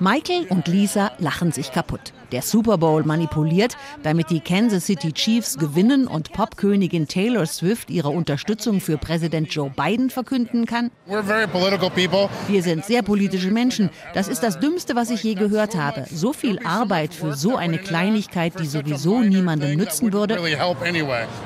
Michael 0.00 0.46
und 0.48 0.68
Lisa 0.68 1.12
lachen 1.18 1.52
sich 1.52 1.72
kaputt. 1.72 2.12
Der 2.32 2.42
Super 2.42 2.78
Bowl 2.78 3.04
manipuliert, 3.04 3.76
damit 4.02 4.30
die 4.30 4.40
Kansas 4.40 4.86
City 4.86 5.12
Chiefs 5.12 5.56
gewinnen 5.56 6.06
und 6.06 6.32
Popkönigin 6.32 7.06
Taylor 7.06 7.46
Swift 7.46 7.90
ihre 7.90 8.08
Unterstützung 8.08 8.80
für 8.80 8.98
Präsident 8.98 9.52
Joe 9.54 9.70
Biden 9.70 10.10
verkünden 10.10 10.66
kann. 10.66 10.90
Wir 11.06 12.62
sind 12.62 12.84
sehr 12.84 13.02
politische 13.02 13.50
Menschen. 13.50 13.90
Das 14.14 14.28
ist 14.28 14.42
das 14.42 14.58
Dümmste, 14.58 14.96
was 14.96 15.10
ich 15.10 15.22
je 15.22 15.34
gehört 15.34 15.76
habe. 15.76 16.06
So 16.10 16.32
viel 16.32 16.58
Arbeit 16.64 17.14
für 17.14 17.34
so 17.34 17.56
eine 17.56 17.78
Kleinigkeit, 17.78 18.58
die 18.58 18.66
sowieso 18.66 19.20
niemandem 19.20 19.76
nützen 19.76 20.12
würde. 20.12 20.38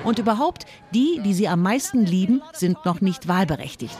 Und 0.05 0.19
überhaupt, 0.19 0.65
die, 0.95 1.21
die 1.23 1.35
sie 1.35 1.49
am 1.49 1.63
meisten 1.63 2.07
lieben, 2.07 2.43
sind 2.53 2.85
noch 2.87 3.01
nicht 3.01 3.29
wahlberechtigt. 3.29 3.97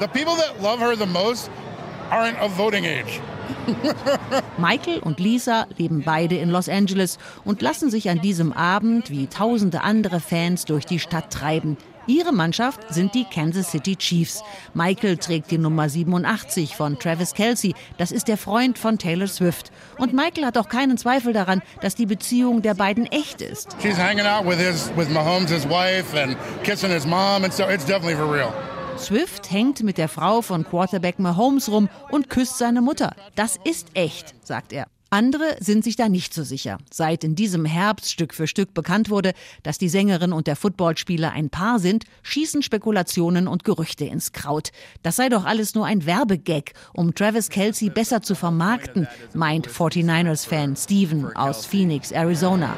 Michael 4.59 5.01
und 5.01 5.21
Lisa 5.21 5.67
leben 5.77 6.03
beide 6.05 6.37
in 6.37 6.51
Los 6.51 6.69
Angeles 6.69 7.19
und 7.45 7.63
lassen 7.63 7.91
sich 7.91 8.11
an 8.11 8.21
diesem 8.21 8.53
Abend 8.53 9.11
wie 9.11 9.27
tausende 9.27 9.83
andere 9.83 10.21
Fans 10.21 10.65
durch 10.65 10.87
die 10.87 10.99
Stadt 10.99 11.33
treiben. 11.33 11.77
Ihre 12.09 12.33
Mannschaft 12.33 12.81
sind 12.89 13.15
die 13.15 13.27
Kansas 13.27 13.71
City 13.71 13.95
Chiefs. 13.95 14.43
Michael 14.73 15.19
trägt 15.19 15.51
die 15.51 15.59
Nummer 15.59 15.91
87 15.91 16.75
von 16.75 16.99
Travis 16.99 17.35
Kelsey. 17.35 17.75
Das 17.99 18.13
ist 18.13 18.29
der 18.29 18.39
Freund 18.39 18.79
von 18.79 18.97
Taylor 18.97 19.27
Swift. 19.27 19.71
Und 19.99 20.15
Michael 20.15 20.47
hat 20.47 20.57
auch 20.57 20.71
keinen 20.71 20.97
Zweifel 20.97 21.35
daran, 21.35 21.61
dass 21.83 21.97
die 21.97 22.07
Beziehung 22.07 22.63
der 22.63 22.73
beiden 22.73 23.05
echt 23.05 23.43
ist. 23.43 23.77
She's 23.83 23.99
hanging 23.99 24.25
out 24.25 24.47
with 24.47 24.57
his 24.57 24.91
with 24.97 25.11
Mahomes, 25.11 25.51
his 25.51 25.69
wife, 25.69 26.19
and 26.19 26.35
kissing 26.63 26.91
his 26.91 27.05
mom, 27.05 27.45
and 27.45 27.53
so 27.53 27.65
it's 27.65 27.85
definitely 27.85 28.17
for 28.17 28.27
real. 28.33 28.55
Swift 28.99 29.51
hängt 29.51 29.83
mit 29.83 29.97
der 29.97 30.09
Frau 30.09 30.43
von 30.43 30.65
Quarterback 30.65 31.19
Mahomes 31.19 31.71
rum 31.71 31.89
und 32.11 32.29
küsst 32.29 32.59
seine 32.59 32.83
Mutter. 32.83 33.15
Das 33.37 33.59
ist 33.65 33.89
echt, 33.95 34.35
sagt 34.45 34.73
er. 34.73 34.87
Andere 35.11 35.57
sind 35.61 35.85
sich 35.85 35.97
da 35.97 36.11
nicht 36.11 36.35
so 36.35 36.43
sicher. 36.43 36.77
Seit 36.93 37.25
in 37.25 37.35
diesem 37.35 37.65
Herbst 37.65 38.13
Stück 38.13 38.35
für 38.35 38.47
Stück 38.47 38.75
bekannt 38.75 39.09
wurde, 39.09 39.33
dass 39.63 39.79
die 39.79 39.89
Sängerin 39.89 40.35
und 40.35 40.47
der 40.47 40.55
Footballspieler 40.55 41.33
ein 41.33 41.49
Paar 41.49 41.79
sind, 41.79 42.05
schießen 42.23 42.63
Spekulationen 42.63 43.49
und 43.49 43.65
Gerüchte 43.65 44.05
ins 44.05 44.33
Kraut. 44.33 44.69
Das 45.03 45.17
sei 45.17 45.31
doch 45.31 45.47
alles 45.47 45.75
nur 45.75 45.87
ein 45.87 46.05
Werbegag, 46.05 46.75
um 46.93 47.15
Travis 47.15 47.49
Kelsey 47.49 47.89
besser 47.89 48.21
zu 48.21 48.35
vermarkten, 48.35 49.09
meint 49.33 49.67
49ers-Fan 49.67 50.77
Steven 50.77 51.35
aus 51.35 51.65
Phoenix, 51.65 52.11
Arizona. 52.13 52.77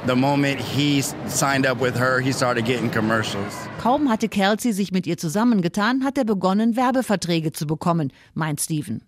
Kaum 3.82 4.08
hatte 4.08 4.28
Kelsey 4.28 4.72
sich 4.72 4.92
mit 4.92 5.08
ihr 5.08 5.18
zusammengetan, 5.18 6.04
hat 6.04 6.16
er 6.16 6.24
begonnen, 6.24 6.76
Werbeverträge 6.76 7.50
zu 7.50 7.66
bekommen, 7.66 8.12
meint 8.34 8.60
Steven. 8.60 9.02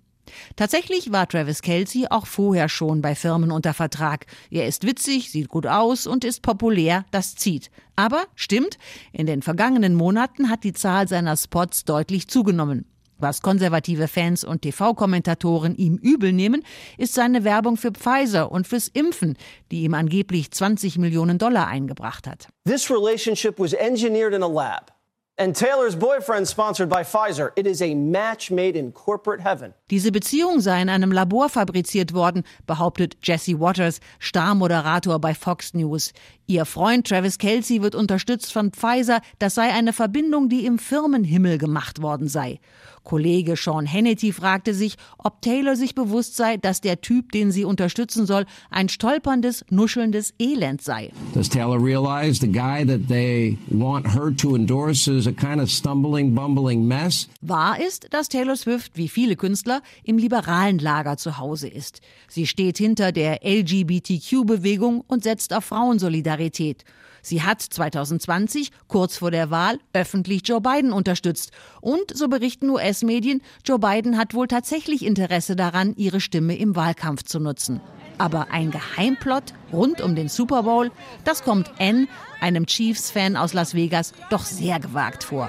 Tatsächlich 0.57 1.13
war 1.13 1.29
Travis 1.29 1.63
Kelsey 1.63 2.07
auch 2.11 2.27
vorher 2.27 2.69
schon 2.69 3.03
bei 3.03 3.15
Firmen 3.15 3.51
unter 3.51 3.75
Vertrag. 3.75 4.27
Er 4.51 4.67
ist 4.67 4.87
witzig, 4.87 5.31
sieht 5.31 5.49
gut 5.49 5.67
aus 5.67 6.07
und 6.07 6.25
ist 6.25 6.43
populär, 6.43 7.05
das 7.11 7.35
zieht. 7.35 7.71
Aber 7.97 8.25
stimmt, 8.35 8.79
in 9.13 9.27
den 9.27 9.43
vergangenen 9.43 9.95
Monaten 9.95 10.51
hat 10.51 10.65
die 10.65 10.73
Zahl 10.73 11.09
seiner 11.09 11.37
Spots 11.37 11.85
deutlich 11.85 12.29
zugenommen. 12.29 12.87
Was 13.23 13.41
konservative 13.41 14.09
Fans 14.09 14.43
und 14.43 14.63
TV-Kommentatoren 14.63 15.77
ihm 15.77 15.97
übel 15.97 16.33
nehmen, 16.33 16.65
ist 16.99 17.15
seine 17.15 17.45
Werbung 17.45 17.77
für 17.77 17.93
Pfizer 17.93 18.51
und 18.51 18.67
fürs 18.67 18.89
Impfen, 18.89 19.39
die 19.71 19.85
ihm 19.85 19.95
angeblich 19.95 20.51
20 20.51 20.99
Millionen 20.99 21.39
Dollar 21.39 21.69
eingebracht 21.69 22.27
hat. 22.27 22.49
This 22.67 22.91
relationship 22.91 23.61
was 23.61 23.75
engineered 23.75 24.35
in 24.35 24.43
a 24.43 24.49
lab. 24.49 24.91
And 25.39 25.57
Taylor's 25.57 25.97
boyfriend 25.97 26.49
sponsored 26.49 26.89
by 26.89 27.05
Pfizer. 27.05 27.53
It 27.57 27.67
is 27.67 27.81
a 27.81 27.95
match 27.95 28.51
made 28.51 28.77
in 28.77 28.93
corporate 28.93 29.41
heaven. 29.41 29.73
Diese 29.93 30.11
Beziehung 30.11 30.61
sei 30.61 30.81
in 30.81 30.89
einem 30.89 31.13
Labor 31.13 31.51
fabriziert 31.51 32.15
worden, 32.15 32.45
behauptet 32.67 33.19
Jesse 33.23 33.61
Waters, 33.61 34.01
Starmoderator 34.21 35.19
bei 35.19 35.35
Fox 35.35 35.75
News. 35.75 36.15
Ihr 36.47 36.65
Freund 36.65 37.07
Travis 37.07 37.37
Kelsey 37.37 37.83
wird 37.83 37.95
unterstützt 37.95 38.55
von 38.55 38.73
Pfizer. 38.73 39.21
Das 39.39 39.55
sei 39.55 39.71
eine 39.71 39.93
Verbindung, 39.93 40.49
die 40.49 40.65
im 40.65 40.79
Firmenhimmel 40.79 41.59
gemacht 41.59 42.01
worden 42.01 42.27
sei. 42.27 42.59
Kollege 43.05 43.57
Sean 43.57 43.91
Hannity 43.91 44.33
fragte 44.33 44.75
sich, 44.75 44.97
ob 45.19 45.43
Taylor 45.43 45.77
sich 45.77 45.95
bewusst 45.95 46.37
sei, 46.37 46.57
dass 46.57 46.81
der 46.81 47.01
Typ, 47.01 47.33
den 47.33 47.51
sie 47.51 47.65
unterstützen 47.65 48.27
soll, 48.27 48.47
ein 48.71 48.89
stolperndes, 48.89 49.65
nuschelndes 49.71 50.35
Elend 50.39 50.83
sei. 50.83 51.11
Does 51.35 51.49
Taylor 51.49 51.83
realize 51.83 52.41
the 52.41 52.51
guy 52.51 52.85
that 52.87 53.09
they 53.09 53.59
want 53.69 54.07
her 54.15 54.35
to 54.37 54.55
endorse 54.55 55.11
is 55.11 55.27
a 55.27 55.33
kind 55.33 55.61
of 55.61 55.69
stumbling, 55.69 56.35
bumbling 56.35 56.87
mess? 56.87 57.29
Wahr 57.41 57.81
ist, 57.81 58.09
dass 58.11 58.29
Taylor 58.29 58.57
Swift, 58.57 58.93
wie 58.97 59.09
viele 59.09 59.37
Künstler, 59.37 59.82
im 60.05 60.19
liberalen 60.19 60.79
Lager 60.79 61.17
zu 61.17 61.39
Hause 61.39 61.69
ist. 61.69 62.01
Sie 62.29 62.47
steht 62.47 62.79
hinter 62.79 63.13
der 63.13 63.41
LGBTQ-Bewegung 63.45 65.03
und 65.07 65.25
setzt 65.25 65.53
auf 65.55 65.65
Frauensolidarität. 65.65 66.85
Sie 67.23 67.43
hat 67.43 67.63
2020, 67.63 68.73
kurz 68.89 69.17
vor 69.17 69.31
der 69.31 69.51
Wahl, 69.51 69.79
öffentlich 69.93 70.43
Joe 70.45 70.61
Biden 70.61 70.93
unterstützt. 70.93 71.53
Und, 71.81 72.17
so 72.17 72.29
berichten 72.29 72.69
US-Medien, 72.69 73.43
Joe 73.65 73.79
Biden 73.79 74.19
hat 74.19 74.35
wohl 74.35 74.49
tatsächlich 74.49 75.05
Interesse 75.05 75.55
daran, 75.55 75.95
ihre 75.97 76.21
Stimme 76.21 76.57
im 76.57 76.75
Wahlkampf 76.75 77.23
zu 77.23 77.39
nutzen. 77.39 77.81
Aber 78.19 78.51
ein 78.51 78.73
Geheimplot 78.73 79.55
rund 79.73 80.01
um 80.01 80.15
den 80.15 80.29
Super 80.29 80.63
Bowl, 80.63 80.91
das 81.25 81.43
kommt 81.43 81.71
N, 81.79 82.09
einem 82.41 82.67
Chiefs-Fan 82.67 83.37
aus 83.37 83.53
Las 83.53 83.75
Vegas, 83.75 84.13
doch 84.31 84.45
sehr 84.45 84.81
gewagt 84.81 85.25
vor. 85.25 85.49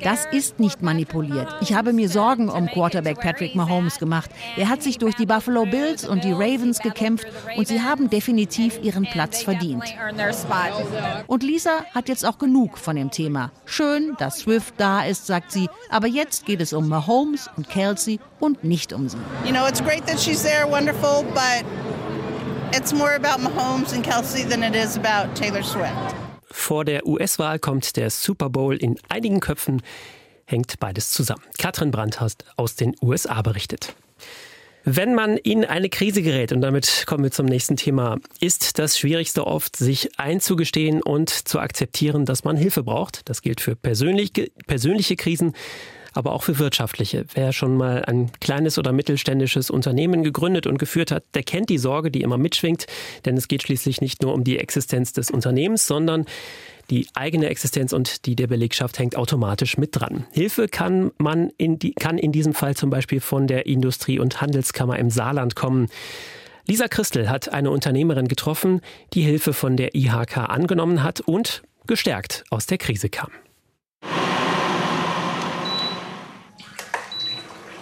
Das 0.00 0.26
ist 0.30 0.60
nicht 0.60 0.82
manipuliert. 0.82 1.48
Ich 1.60 1.72
habe 1.72 1.92
mir 1.92 2.08
Sorgen 2.08 2.50
um 2.50 2.66
Quarterback 2.66 3.20
Patrick 3.20 3.54
Mahomes 3.54 3.98
gemacht. 3.98 4.30
Er 4.56 4.68
hat 4.68 4.82
sich 4.82 4.98
durch 4.98 5.14
die 5.14 5.26
Buffalo 5.26 5.64
Bills 5.64 6.06
und 6.06 6.22
die 6.22 6.32
Ravens 6.32 6.80
gekämpft 6.80 7.26
und 7.56 7.66
sie 7.66 7.80
haben 7.80 8.10
definitiv 8.10 8.78
ihren 8.82 9.04
Platz 9.04 9.42
verdient. 9.42 9.84
Und 11.26 11.42
Lisa 11.42 11.84
hat 11.94 12.08
jetzt 12.08 12.26
auch 12.26 12.38
genug 12.38 12.76
von 12.78 12.96
dem 12.96 13.10
Thema. 13.10 13.50
Schön, 13.64 14.14
dass 14.18 14.40
Swift 14.40 14.74
da 14.76 15.02
ist, 15.02 15.26
sagt 15.26 15.50
sie, 15.50 15.68
aber 15.90 16.06
jetzt 16.06 16.44
geht 16.44 16.60
es 16.60 16.72
um 16.72 16.88
Mahomes 16.88 17.48
und 17.56 17.68
Kelsey 17.68 18.20
und 18.38 18.64
nicht 18.64 18.92
um 18.92 19.08
sie. 19.08 19.16
You 19.44 19.52
know, 19.52 19.66
it's 19.66 19.82
great 19.82 20.06
that 20.06 20.20
she's 20.20 20.42
there, 20.42 20.68
wonderful, 20.70 21.24
but 21.32 21.64
it's 22.72 22.92
more 22.92 23.14
about 23.14 23.40
Mahomes 23.40 23.92
and 23.92 24.04
Kelsey 24.04 24.44
than 24.44 24.62
it 24.62 24.74
is 24.74 24.96
about 24.96 25.34
Taylor 25.34 25.62
Swift. 25.62 26.14
Vor 26.50 26.84
der 26.84 27.06
US-Wahl 27.06 27.58
kommt 27.58 27.96
der 27.96 28.10
Super 28.10 28.48
Bowl 28.48 28.76
in 28.76 28.96
einigen 29.08 29.40
Köpfen, 29.40 29.82
hängt 30.46 30.78
beides 30.80 31.10
zusammen. 31.10 31.42
Katrin 31.58 31.90
Brandt 31.90 32.18
aus 32.56 32.76
den 32.76 32.94
USA 33.02 33.42
berichtet. 33.42 33.94
Wenn 34.84 35.14
man 35.16 35.36
in 35.36 35.64
eine 35.64 35.88
Krise 35.88 36.22
gerät, 36.22 36.52
und 36.52 36.60
damit 36.60 37.04
kommen 37.06 37.24
wir 37.24 37.32
zum 37.32 37.46
nächsten 37.46 37.76
Thema, 37.76 38.18
ist 38.40 38.78
das 38.78 38.96
Schwierigste 38.96 39.44
oft, 39.44 39.74
sich 39.74 40.16
einzugestehen 40.18 41.02
und 41.02 41.28
zu 41.28 41.58
akzeptieren, 41.58 42.24
dass 42.24 42.44
man 42.44 42.56
Hilfe 42.56 42.84
braucht. 42.84 43.28
Das 43.28 43.42
gilt 43.42 43.60
für 43.60 43.74
persönliche, 43.74 44.48
persönliche 44.68 45.16
Krisen, 45.16 45.54
aber 46.16 46.32
auch 46.32 46.42
für 46.42 46.58
wirtschaftliche. 46.58 47.26
Wer 47.34 47.52
schon 47.52 47.76
mal 47.76 48.04
ein 48.04 48.30
kleines 48.40 48.78
oder 48.78 48.92
mittelständisches 48.92 49.70
Unternehmen 49.70 50.22
gegründet 50.22 50.66
und 50.66 50.78
geführt 50.78 51.10
hat, 51.10 51.24
der 51.34 51.42
kennt 51.42 51.68
die 51.68 51.78
Sorge, 51.78 52.10
die 52.10 52.22
immer 52.22 52.38
mitschwingt, 52.38 52.86
denn 53.24 53.36
es 53.36 53.48
geht 53.48 53.62
schließlich 53.62 54.00
nicht 54.00 54.22
nur 54.22 54.34
um 54.34 54.44
die 54.44 54.58
Existenz 54.58 55.12
des 55.12 55.30
Unternehmens, 55.30 55.86
sondern 55.86 56.24
die 56.90 57.08
eigene 57.14 57.48
Existenz 57.48 57.92
und 57.92 58.26
die 58.26 58.36
der 58.36 58.46
Belegschaft 58.46 58.98
hängt 58.98 59.16
automatisch 59.16 59.76
mit 59.76 59.96
dran. 59.96 60.26
Hilfe 60.32 60.68
kann 60.68 61.10
man 61.18 61.50
in 61.58 61.78
die, 61.78 61.92
kann 61.92 62.16
in 62.16 62.32
diesem 62.32 62.54
Fall 62.54 62.76
zum 62.76 62.90
Beispiel 62.90 63.20
von 63.20 63.46
der 63.46 63.66
Industrie- 63.66 64.20
und 64.20 64.40
Handelskammer 64.40 64.98
im 64.98 65.10
Saarland 65.10 65.56
kommen. 65.56 65.88
Lisa 66.66 66.88
Christel 66.88 67.28
hat 67.28 67.48
eine 67.48 67.70
Unternehmerin 67.70 68.28
getroffen, 68.28 68.80
die 69.14 69.22
Hilfe 69.22 69.52
von 69.52 69.76
der 69.76 69.94
IHK 69.94 70.38
angenommen 70.38 71.02
hat 71.02 71.20
und 71.20 71.62
gestärkt 71.86 72.44
aus 72.50 72.66
der 72.66 72.78
Krise 72.78 73.08
kam. 73.08 73.30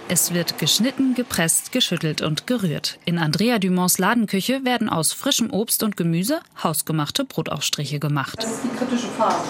Es 0.07 0.35
wird 0.35 0.59
geschnitten, 0.59 1.14
gepresst, 1.14 1.73
geschüttelt 1.73 2.21
und 2.21 2.47
gerührt. 2.47 2.99
In 3.07 3.19
Andrea 3.19 3.59
Dumonts 3.59 3.97
Ladenküche 3.97 4.62
werden 4.62 4.90
aus 4.90 5.14
frischem 5.14 5.51
Obst 5.51 5.83
und 5.83 5.97
Gemüse 5.97 6.40
hausgemachte 6.62 7.25
Brotaufstriche 7.25 7.99
gemacht. 7.99 8.37
Das 8.43 8.51
ist 8.51 8.64
die 8.64 8.77
kritische 8.77 9.09
Phase. 9.09 9.45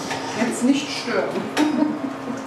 Jetzt 0.47 0.63
nicht 0.63 0.87
stören. 0.89 1.54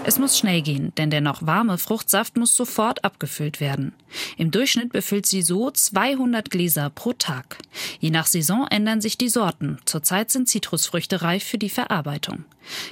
Es 0.08 0.18
muss 0.18 0.38
schnell 0.38 0.62
gehen, 0.62 0.94
denn 0.96 1.10
der 1.10 1.20
noch 1.20 1.44
warme 1.44 1.76
Fruchtsaft 1.76 2.38
muss 2.38 2.56
sofort 2.56 3.04
abgefüllt 3.04 3.60
werden. 3.60 3.92
Im 4.38 4.50
Durchschnitt 4.50 4.90
befüllt 4.90 5.26
sie 5.26 5.42
so 5.42 5.70
200 5.70 6.50
Gläser 6.50 6.88
pro 6.88 7.12
Tag. 7.12 7.58
Je 8.00 8.08
nach 8.08 8.26
Saison 8.26 8.66
ändern 8.70 9.02
sich 9.02 9.18
die 9.18 9.28
Sorten. 9.28 9.76
Zurzeit 9.84 10.30
sind 10.30 10.48
Zitrusfrüchte 10.48 11.20
reif 11.20 11.44
für 11.44 11.58
die 11.58 11.68
Verarbeitung. 11.68 12.46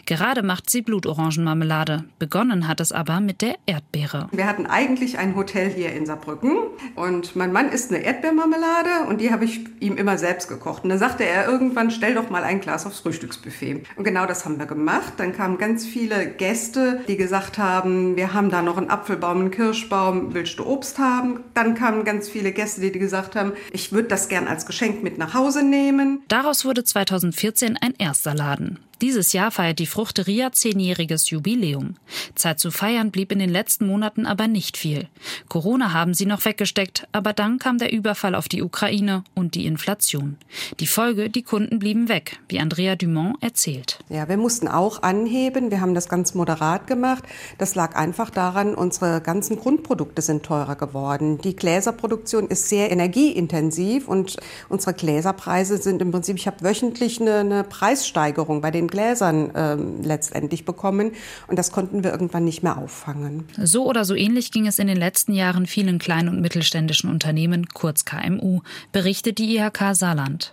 Gerade 0.07 0.43
macht 0.43 0.71
sie 0.71 0.83
Blutorangenmarmelade. 0.83 2.05
Begonnen 2.19 2.69
hat 2.69 2.81
es 2.81 2.93
aber 2.93 3.21
mit 3.21 3.43
der 3.43 3.57
Erdbeere. 3.67 4.29
Wir 4.33 4.47
hatten 4.47 4.67
eigentlich 4.67 5.19
ein 5.19 5.37
Hotel 5.37 5.71
hier 5.71 5.93
in 5.93 6.07
Saarbrücken 6.07 6.57
und 6.95 7.37
mein 7.37 7.53
Mann 7.53 7.71
isst 7.71 7.93
eine 7.93 8.03
Erdbeermarmelade 8.03 9.09
und 9.09 9.21
die 9.21 9.31
habe 9.31 9.45
ich 9.45 9.61
ihm 9.81 9.97
immer 9.97 10.19
selbst 10.19 10.49
gekocht. 10.49 10.85
Und 10.85 10.91
dann 10.91 10.99
sagte 10.99 11.25
er 11.25 11.47
irgendwann, 11.47 11.91
stell 11.91 12.15
doch 12.15 12.31
mal 12.31 12.43
ein 12.43 12.61
Glas 12.61 12.87
aufs 12.87 13.01
Frühstücksbuffet. 13.01 13.85
Und 13.97 14.05
genau 14.05 14.27
das 14.27 14.45
haben 14.45 14.59
wir 14.59 14.67
gemacht. 14.67 15.15
Dann 15.19 15.35
kamen 15.35 15.59
ganz 15.59 15.85
viele 15.85 16.27
Gäste, 16.27 17.01
die 17.09 17.17
gesagt 17.17 17.59
haben, 17.59 18.17
wir 18.17 18.35
haben 18.35 18.51
da 18.51 18.63
noch 18.63 18.77
einen 18.77 18.91
Apfelbaum, 18.91 19.41
einen 19.41 19.51
Kirschbaum, 19.51 20.35
willst 20.35 20.59
du 20.59 20.67
Obst 20.67 20.99
haben? 20.99 21.41
Dann 21.55 21.75
kamen 21.75 22.05
ganz 22.05 22.29
viele 22.29 22.53
Gäste, 22.53 22.81
die 22.81 22.93
gesagt 22.93 23.37
haben, 23.37 23.53
ich 23.73 23.93
würde 23.93 24.09
das 24.09 24.29
gern 24.29 24.47
als 24.47 24.67
Geschenk 24.67 25.03
mit 25.03 25.19
nach 25.19 25.35
Hause 25.35 25.63
nehmen. 25.63 26.23
Daraus 26.29 26.65
wurde 26.65 26.85
2014 26.85 27.77
ein 27.81 27.95
erster 27.99 28.35
Laden. 28.35 28.79
Dieses 29.03 29.35
Jahr 29.35 29.51
feiert 29.51 29.79
die 29.79 29.87
Fruchteria 29.87 30.53
zehnjähriges 30.53 31.29
Jubiläum. 31.29 31.97
Zeit 32.35 32.59
zu 32.59 32.71
feiern 32.71 33.11
blieb 33.11 33.31
in 33.31 33.39
den 33.39 33.51
letzten 33.51 33.87
Monaten 33.87 34.25
aber 34.25 34.49
nicht 34.49 34.79
viel. 34.79 35.09
Corona 35.49 35.93
haben 35.93 36.15
sie 36.15 36.25
noch 36.25 36.47
weggesteckt, 36.47 37.07
aber 37.13 37.35
dann 37.35 37.59
kam 37.59 37.77
der 37.77 37.93
Überfall 37.93 38.35
auf 38.35 38.49
die 38.49 38.63
Ukraine 38.63 39.23
und 39.35 39.55
die 39.55 39.67
Inflation. 39.67 40.39
Die 40.81 40.87
Folge, 40.87 41.29
die 41.29 41.43
Kunden 41.43 41.79
blieben 41.79 42.09
weg, 42.09 42.39
wie 42.49 42.59
Andrea 42.59 42.97
Dumont 42.97 43.37
erzählt. 43.43 43.99
Ja, 44.09 44.31
wir 44.31 44.39
mussten 44.39 44.67
auch 44.67 45.03
anheben. 45.03 45.71
Wir 45.71 45.83
haben 45.83 45.95
das 45.95 46.09
ganz 46.09 46.35
moderat 46.35 46.87
gemacht. 46.87 47.25
Das 47.59 47.75
lag 47.75 47.97
einfach 47.97 48.31
daran, 48.31 48.75
unsere 48.75 49.21
ganzen 49.21 49.59
Grundprodukte 49.59 50.23
sind 50.23 50.43
teurer 50.43 50.77
geworden. 50.77 51.37
Die 51.39 51.55
Gläserproduktion 51.55 52.49
ist 52.49 52.71
sehr 52.71 52.91
energieintensiv 52.91 54.09
und 54.09 54.39
unsere 54.71 54.95
Gläserpreise 54.95 55.77
sind 55.77 56.01
im 56.01 56.13
Prinzip, 56.13 56.37
ich 56.37 56.47
habe 56.47 56.63
wöchentlich 56.63 57.21
eine, 57.21 57.41
eine 57.41 57.65
Preissteigerung 57.65 58.63
bei 58.63 58.71
den 58.71 58.86
den 58.87 58.89
Gläsern 58.89 59.55
äh, 59.55 59.75
letztendlich 60.07 60.65
bekommen. 60.65 61.13
Und 61.49 61.59
das 61.59 61.73
konnten 61.73 62.05
wir 62.05 62.13
irgendwann 62.13 62.45
nicht 62.45 62.63
mehr 62.63 62.79
auffangen. 62.79 63.45
So 63.63 63.87
oder 63.87 64.05
so 64.05 64.15
ähnlich 64.15 64.53
ging 64.53 64.67
es 64.67 64.79
in 64.79 64.87
den 64.87 64.97
letzten 64.97 65.33
Jahren 65.33 65.67
vielen 65.67 65.99
kleinen 65.99 66.29
und 66.29 66.41
mittelständischen 66.41 67.11
Unternehmen, 67.11 67.67
kurz 67.69 68.05
KMU, 68.05 68.61
berichtet 68.93 69.39
die 69.39 69.57
IHK 69.57 69.95
Saarland. 69.95 70.53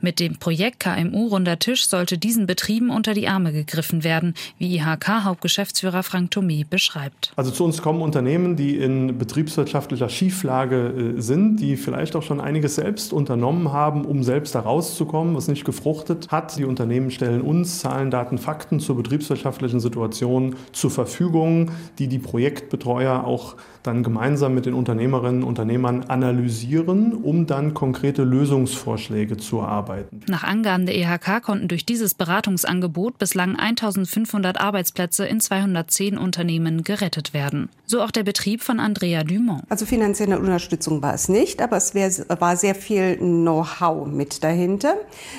Mit 0.00 0.20
dem 0.20 0.38
Projekt 0.38 0.80
KMU 0.80 1.28
Runder 1.28 1.58
Tisch 1.58 1.86
sollte 1.86 2.18
diesen 2.18 2.46
Betrieben 2.46 2.90
unter 2.90 3.14
die 3.14 3.28
Arme 3.28 3.52
gegriffen 3.52 4.04
werden, 4.04 4.34
wie 4.58 4.76
IHK-Hauptgeschäftsführer 4.76 6.02
Frank 6.02 6.32
Thomé 6.32 6.64
beschreibt. 6.68 7.32
Also 7.36 7.50
zu 7.50 7.64
uns 7.64 7.82
kommen 7.82 8.02
Unternehmen, 8.02 8.56
die 8.56 8.76
in 8.76 9.18
betriebswirtschaftlicher 9.18 10.08
Schieflage 10.08 11.14
äh, 11.16 11.20
sind, 11.20 11.56
die 11.56 11.76
vielleicht 11.76 12.16
auch 12.16 12.22
schon 12.22 12.40
einiges 12.40 12.74
selbst 12.74 13.12
unternommen 13.12 13.72
haben, 13.72 14.04
um 14.04 14.22
selbst 14.22 14.54
da 14.54 14.60
rauszukommen, 14.60 15.34
was 15.34 15.48
nicht 15.48 15.64
gefruchtet 15.64 16.30
hat. 16.30 16.56
Die 16.56 16.64
Unternehmen 16.64 17.10
stellen 17.10 17.42
uns 17.42 17.80
Zahlen, 17.80 18.10
Daten, 18.10 18.38
Fakten 18.38 18.80
zur 18.80 18.96
betriebswirtschaftlichen 18.96 19.80
Situation 19.80 20.56
zur 20.72 20.90
Verfügung, 20.90 21.70
die 21.98 22.08
die 22.08 22.18
Projektbetreuer 22.18 23.24
auch 23.24 23.56
dann 23.82 24.02
gemeinsam 24.02 24.54
mit 24.54 24.66
den 24.66 24.74
Unternehmerinnen 24.74 25.42
und 25.42 25.60
Unternehmern 25.60 26.04
analysieren, 26.04 27.12
um 27.12 27.46
dann 27.46 27.74
konkrete 27.74 28.22
Lösungsvorschläge 28.22 29.36
zu 29.36 29.58
erarbeiten. 29.58 30.20
Nach 30.26 30.42
Angaben 30.42 30.86
der 30.86 30.96
EHK 30.96 31.42
konnten 31.42 31.68
durch 31.68 31.84
dieses 31.84 32.14
Beratungsangebot 32.14 33.18
bislang 33.18 33.56
1500 33.56 34.58
Arbeitsplätze 34.58 35.26
in 35.26 35.40
210 35.40 36.16
Unternehmen 36.16 36.82
gerettet 36.82 37.34
werden. 37.34 37.68
So 37.84 38.00
auch 38.00 38.10
der 38.10 38.22
Betrieb 38.22 38.62
von 38.62 38.80
Andrea 38.80 39.22
Dumont. 39.22 39.64
Also 39.68 39.84
finanzielle 39.84 40.38
Unterstützung 40.38 41.02
war 41.02 41.12
es 41.12 41.28
nicht, 41.28 41.60
aber 41.60 41.76
es 41.76 41.94
war 41.94 42.56
sehr 42.56 42.74
viel 42.74 43.16
Know-how 43.16 44.06
mit 44.06 44.42
dahinter. 44.42 44.94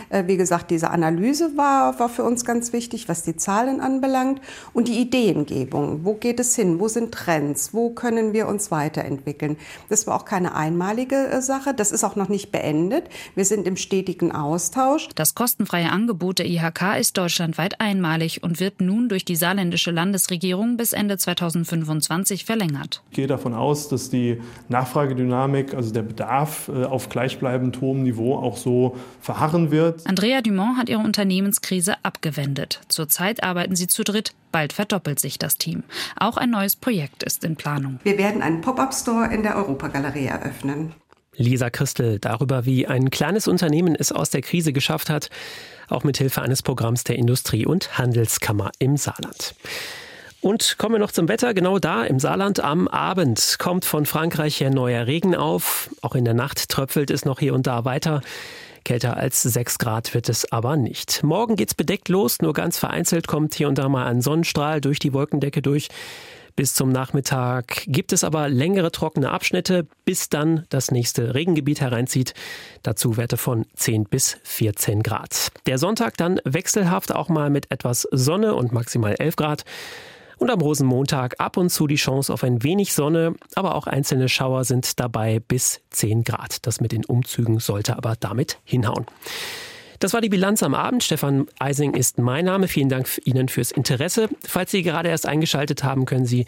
Äh, 0.10 0.27
wie 0.27 0.38
gesagt, 0.38 0.69
diese 0.69 0.91
Analyse 0.91 1.58
war, 1.58 1.99
war 1.99 2.10
für 2.10 2.23
uns 2.23 2.45
ganz 2.45 2.73
wichtig, 2.73 3.10
was 3.10 3.23
die 3.23 3.36
Zahlen 3.38 3.82
anbelangt 3.82 4.39
und 4.73 4.88
die 4.88 4.99
Ideengebung. 4.99 6.01
Wo 6.04 6.13
geht 6.13 6.39
es 6.39 6.56
hin? 6.56 6.80
Wo 6.80 6.88
sind 6.88 7.12
Trends? 7.12 7.73
Wo 7.73 7.89
können 7.89 8.31
wir 8.34 8.48
uns 8.48 8.72
weiterentwickeln? 8.72 9.58
Das 9.89 10.08
war 10.08 10.15
auch 10.15 10.26
keine 10.26 10.56
einmalige 10.56 11.15
äh, 11.15 11.41
Sache. 11.41 11.74
Das 11.74 11.91
ist 11.91 12.04
auch 12.04 12.15
noch 12.15 12.30
nicht 12.30 12.52
beendet. 12.52 13.06
Wir 13.36 13.46
sind 13.46 13.67
im 13.67 13.78
stetigen 13.78 14.32
Austausch. 14.32 15.10
Das 15.15 15.36
kostenfreie 15.36 15.91
Angebot 15.91 16.39
der 16.39 16.48
IHK 16.48 16.98
ist 17.00 17.17
deutschlandweit 17.17 17.80
einmalig 17.80 18.44
und 18.44 18.60
wird 18.60 18.82
nun 18.82 19.10
durch 19.10 19.26
die 19.26 19.36
saarländische 19.36 19.91
Landesregierung 19.91 20.78
bis 20.78 20.94
Ende 20.94 21.17
2025 21.17 22.46
verlängert. 22.46 23.04
Ich 23.10 23.15
gehe 23.15 23.28
davon 23.28 23.54
aus, 23.54 23.89
dass 23.89 24.10
die 24.10 24.41
Nachfragedynamik, 24.70 25.74
also 25.74 25.91
der 25.91 26.04
Bedarf 26.04 26.70
äh, 26.70 26.86
auf 26.86 27.10
gleichbleibend 27.10 27.82
hohem 27.82 28.04
Niveau 28.04 28.36
auch 28.36 28.58
so 28.58 28.96
verharren 29.20 29.72
wird. 29.72 30.08
Andrea 30.08 30.41
Dumont 30.41 30.78
hat 30.78 30.89
ihre 30.89 31.00
Unternehmenskrise 31.00 31.96
abgewendet. 32.04 32.82
Zurzeit 32.88 33.44
arbeiten 33.44 33.76
sie 33.76 33.88
zu 33.88 34.04
dritt. 34.04 34.34
Bald 34.52 34.74
verdoppelt 34.74 35.20
sich 35.20 35.40
das 35.40 35.58
Team. 35.58 35.84
Auch 36.18 36.38
ein 36.38 36.50
neues 36.50 36.76
Projekt 36.76 37.24
ist 37.24 37.44
in 37.44 37.56
Planung. 37.56 38.00
Wir 38.04 38.18
werden 38.18 38.42
einen 38.42 38.62
Pop-up-Store 38.62 39.34
in 39.34 39.44
der 39.44 39.56
Europagalerie 39.56 40.28
eröffnen. 40.28 40.94
Lisa 41.36 41.70
Christel 41.70 42.20
darüber, 42.20 42.66
wie 42.66 42.88
ein 42.88 43.10
kleines 43.10 43.48
Unternehmen 43.48 43.96
es 43.96 44.12
aus 44.12 44.30
der 44.30 44.42
Krise 44.42 44.74
geschafft 44.74 45.10
hat, 45.10 45.30
auch 45.88 46.04
mit 46.04 46.18
Hilfe 46.18 46.42
eines 46.42 46.62
Programms 46.62 47.04
der 47.04 47.16
Industrie- 47.16 47.66
und 47.66 47.98
Handelskammer 47.98 48.72
im 48.80 48.98
Saarland. 48.98 49.56
Und 50.42 50.78
kommen 50.80 50.96
wir 50.96 51.00
noch 51.00 51.12
zum 51.12 51.28
Wetter. 51.28 51.54
Genau 51.54 51.78
da 51.78 52.04
im 52.04 52.20
Saarland 52.20 52.60
am 52.60 52.88
Abend 52.88 53.58
kommt 53.60 53.86
von 53.86 54.08
Frankreich 54.08 54.60
her 54.60 54.72
neuer 54.72 55.06
Regen 55.06 55.36
auf. 55.36 55.90
Auch 56.02 56.16
in 56.16 56.26
der 56.26 56.34
Nacht 56.34 56.70
tröpfelt 56.70 57.12
es 57.12 57.26
noch 57.26 57.40
hier 57.40 57.54
und 57.54 57.68
da 57.68 57.86
weiter. 57.86 58.22
Kälter 58.84 59.17
als 59.17 59.41
6 59.41 59.78
Grad 59.78 60.13
wird 60.13 60.30
es 60.30 60.52
aber 60.52 60.76
nicht. 60.76 61.24
Morgen 61.24 61.56
geht's 61.56 61.74
bedeckt 61.74 62.10
los, 62.10 62.41
nur 62.41 62.54
ganz 62.54 62.78
vereinzelt 62.78 63.28
kommt 63.28 63.54
hier 63.56 63.67
und 63.67 63.78
da 63.78 63.89
mal 63.89 64.06
ein 64.06 64.22
Sonnenstrahl 64.22 64.82
durch 64.82 65.00
die 65.00 65.13
Wolkendecke 65.13 65.62
durch. 65.62 65.89
Bis 66.56 66.74
zum 66.74 66.89
Nachmittag 66.89 67.84
gibt 67.88 68.12
es 68.12 68.24
aber 68.24 68.50
längere 68.50 68.91
trockene 68.91 69.30
Abschnitte, 69.30 69.88
bis 70.06 70.30
dann 70.30 70.65
das 70.70 70.91
nächste 70.91 71.34
Regengebiet 71.34 71.80
hereinzieht. 71.82 72.34
Dazu 72.84 73.17
Werte 73.17 73.38
von 73.38 73.65
10 73.76 74.06
bis 74.06 74.38
14 74.44 75.02
Grad. 75.02 75.52
Der 75.65 75.78
Sonntag 75.78 76.17
dann 76.17 76.39
wechselhaft 76.44 77.15
auch 77.15 77.30
mal 77.30 77.50
mit 77.50 77.72
etwas 77.72 78.08
Sonne 78.12 78.56
und 78.56 78.74
maximal 78.74 79.15
11 79.17 79.36
Grad. 79.38 79.65
Und 80.41 80.49
am 80.49 80.60
Rosenmontag 80.60 81.36
ab 81.39 81.56
und 81.56 81.69
zu 81.69 81.86
die 81.86 81.97
Chance 81.97 82.34
auf 82.34 82.43
ein 82.43 82.63
wenig 82.63 82.93
Sonne, 82.93 83.36
aber 83.54 83.75
auch 83.75 83.86
einzelne 83.86 84.27
Schauer 84.27 84.63
sind 84.63 84.99
dabei 84.99 85.39
bis 85.39 85.82
10 85.91 86.23
Grad. 86.23 86.65
Das 86.65 86.82
mit 86.82 86.93
den 86.93 87.06
Umzügen 87.06 87.60
sollte 87.60 87.95
aber 87.95 88.15
damit 88.19 88.58
hinhauen. 88.63 89.06
Das 89.99 90.15
war 90.15 90.21
die 90.21 90.30
Bilanz 90.30 90.63
am 90.63 90.73
Abend. 90.73 91.04
Stefan 91.04 91.45
Eising 91.60 91.93
ist 91.93 92.17
mein 92.17 92.45
Name. 92.45 92.67
Vielen 92.67 92.89
Dank 92.89 93.21
Ihnen 93.23 93.49
fürs 93.49 93.69
Interesse. 93.69 94.30
Falls 94.43 94.71
Sie 94.71 94.82
gerade 94.82 95.10
erst 95.10 95.27
eingeschaltet 95.27 95.84
haben, 95.84 96.06
können 96.06 96.25
Sie 96.25 96.47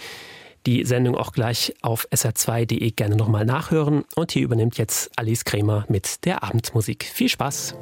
die 0.65 0.85
Sendung 0.85 1.15
auch 1.15 1.31
gleich 1.31 1.75
auf 1.83 2.07
sr2.de 2.09 2.89
gerne 2.89 3.15
nochmal 3.15 3.45
nachhören. 3.45 4.05
Und 4.15 4.31
hier 4.31 4.41
übernimmt 4.41 4.79
jetzt 4.79 5.11
Alice 5.17 5.45
Krämer 5.45 5.85
mit 5.87 6.25
der 6.25 6.41
Abendmusik. 6.41 7.03
Viel 7.03 7.29
Spaß! 7.29 7.75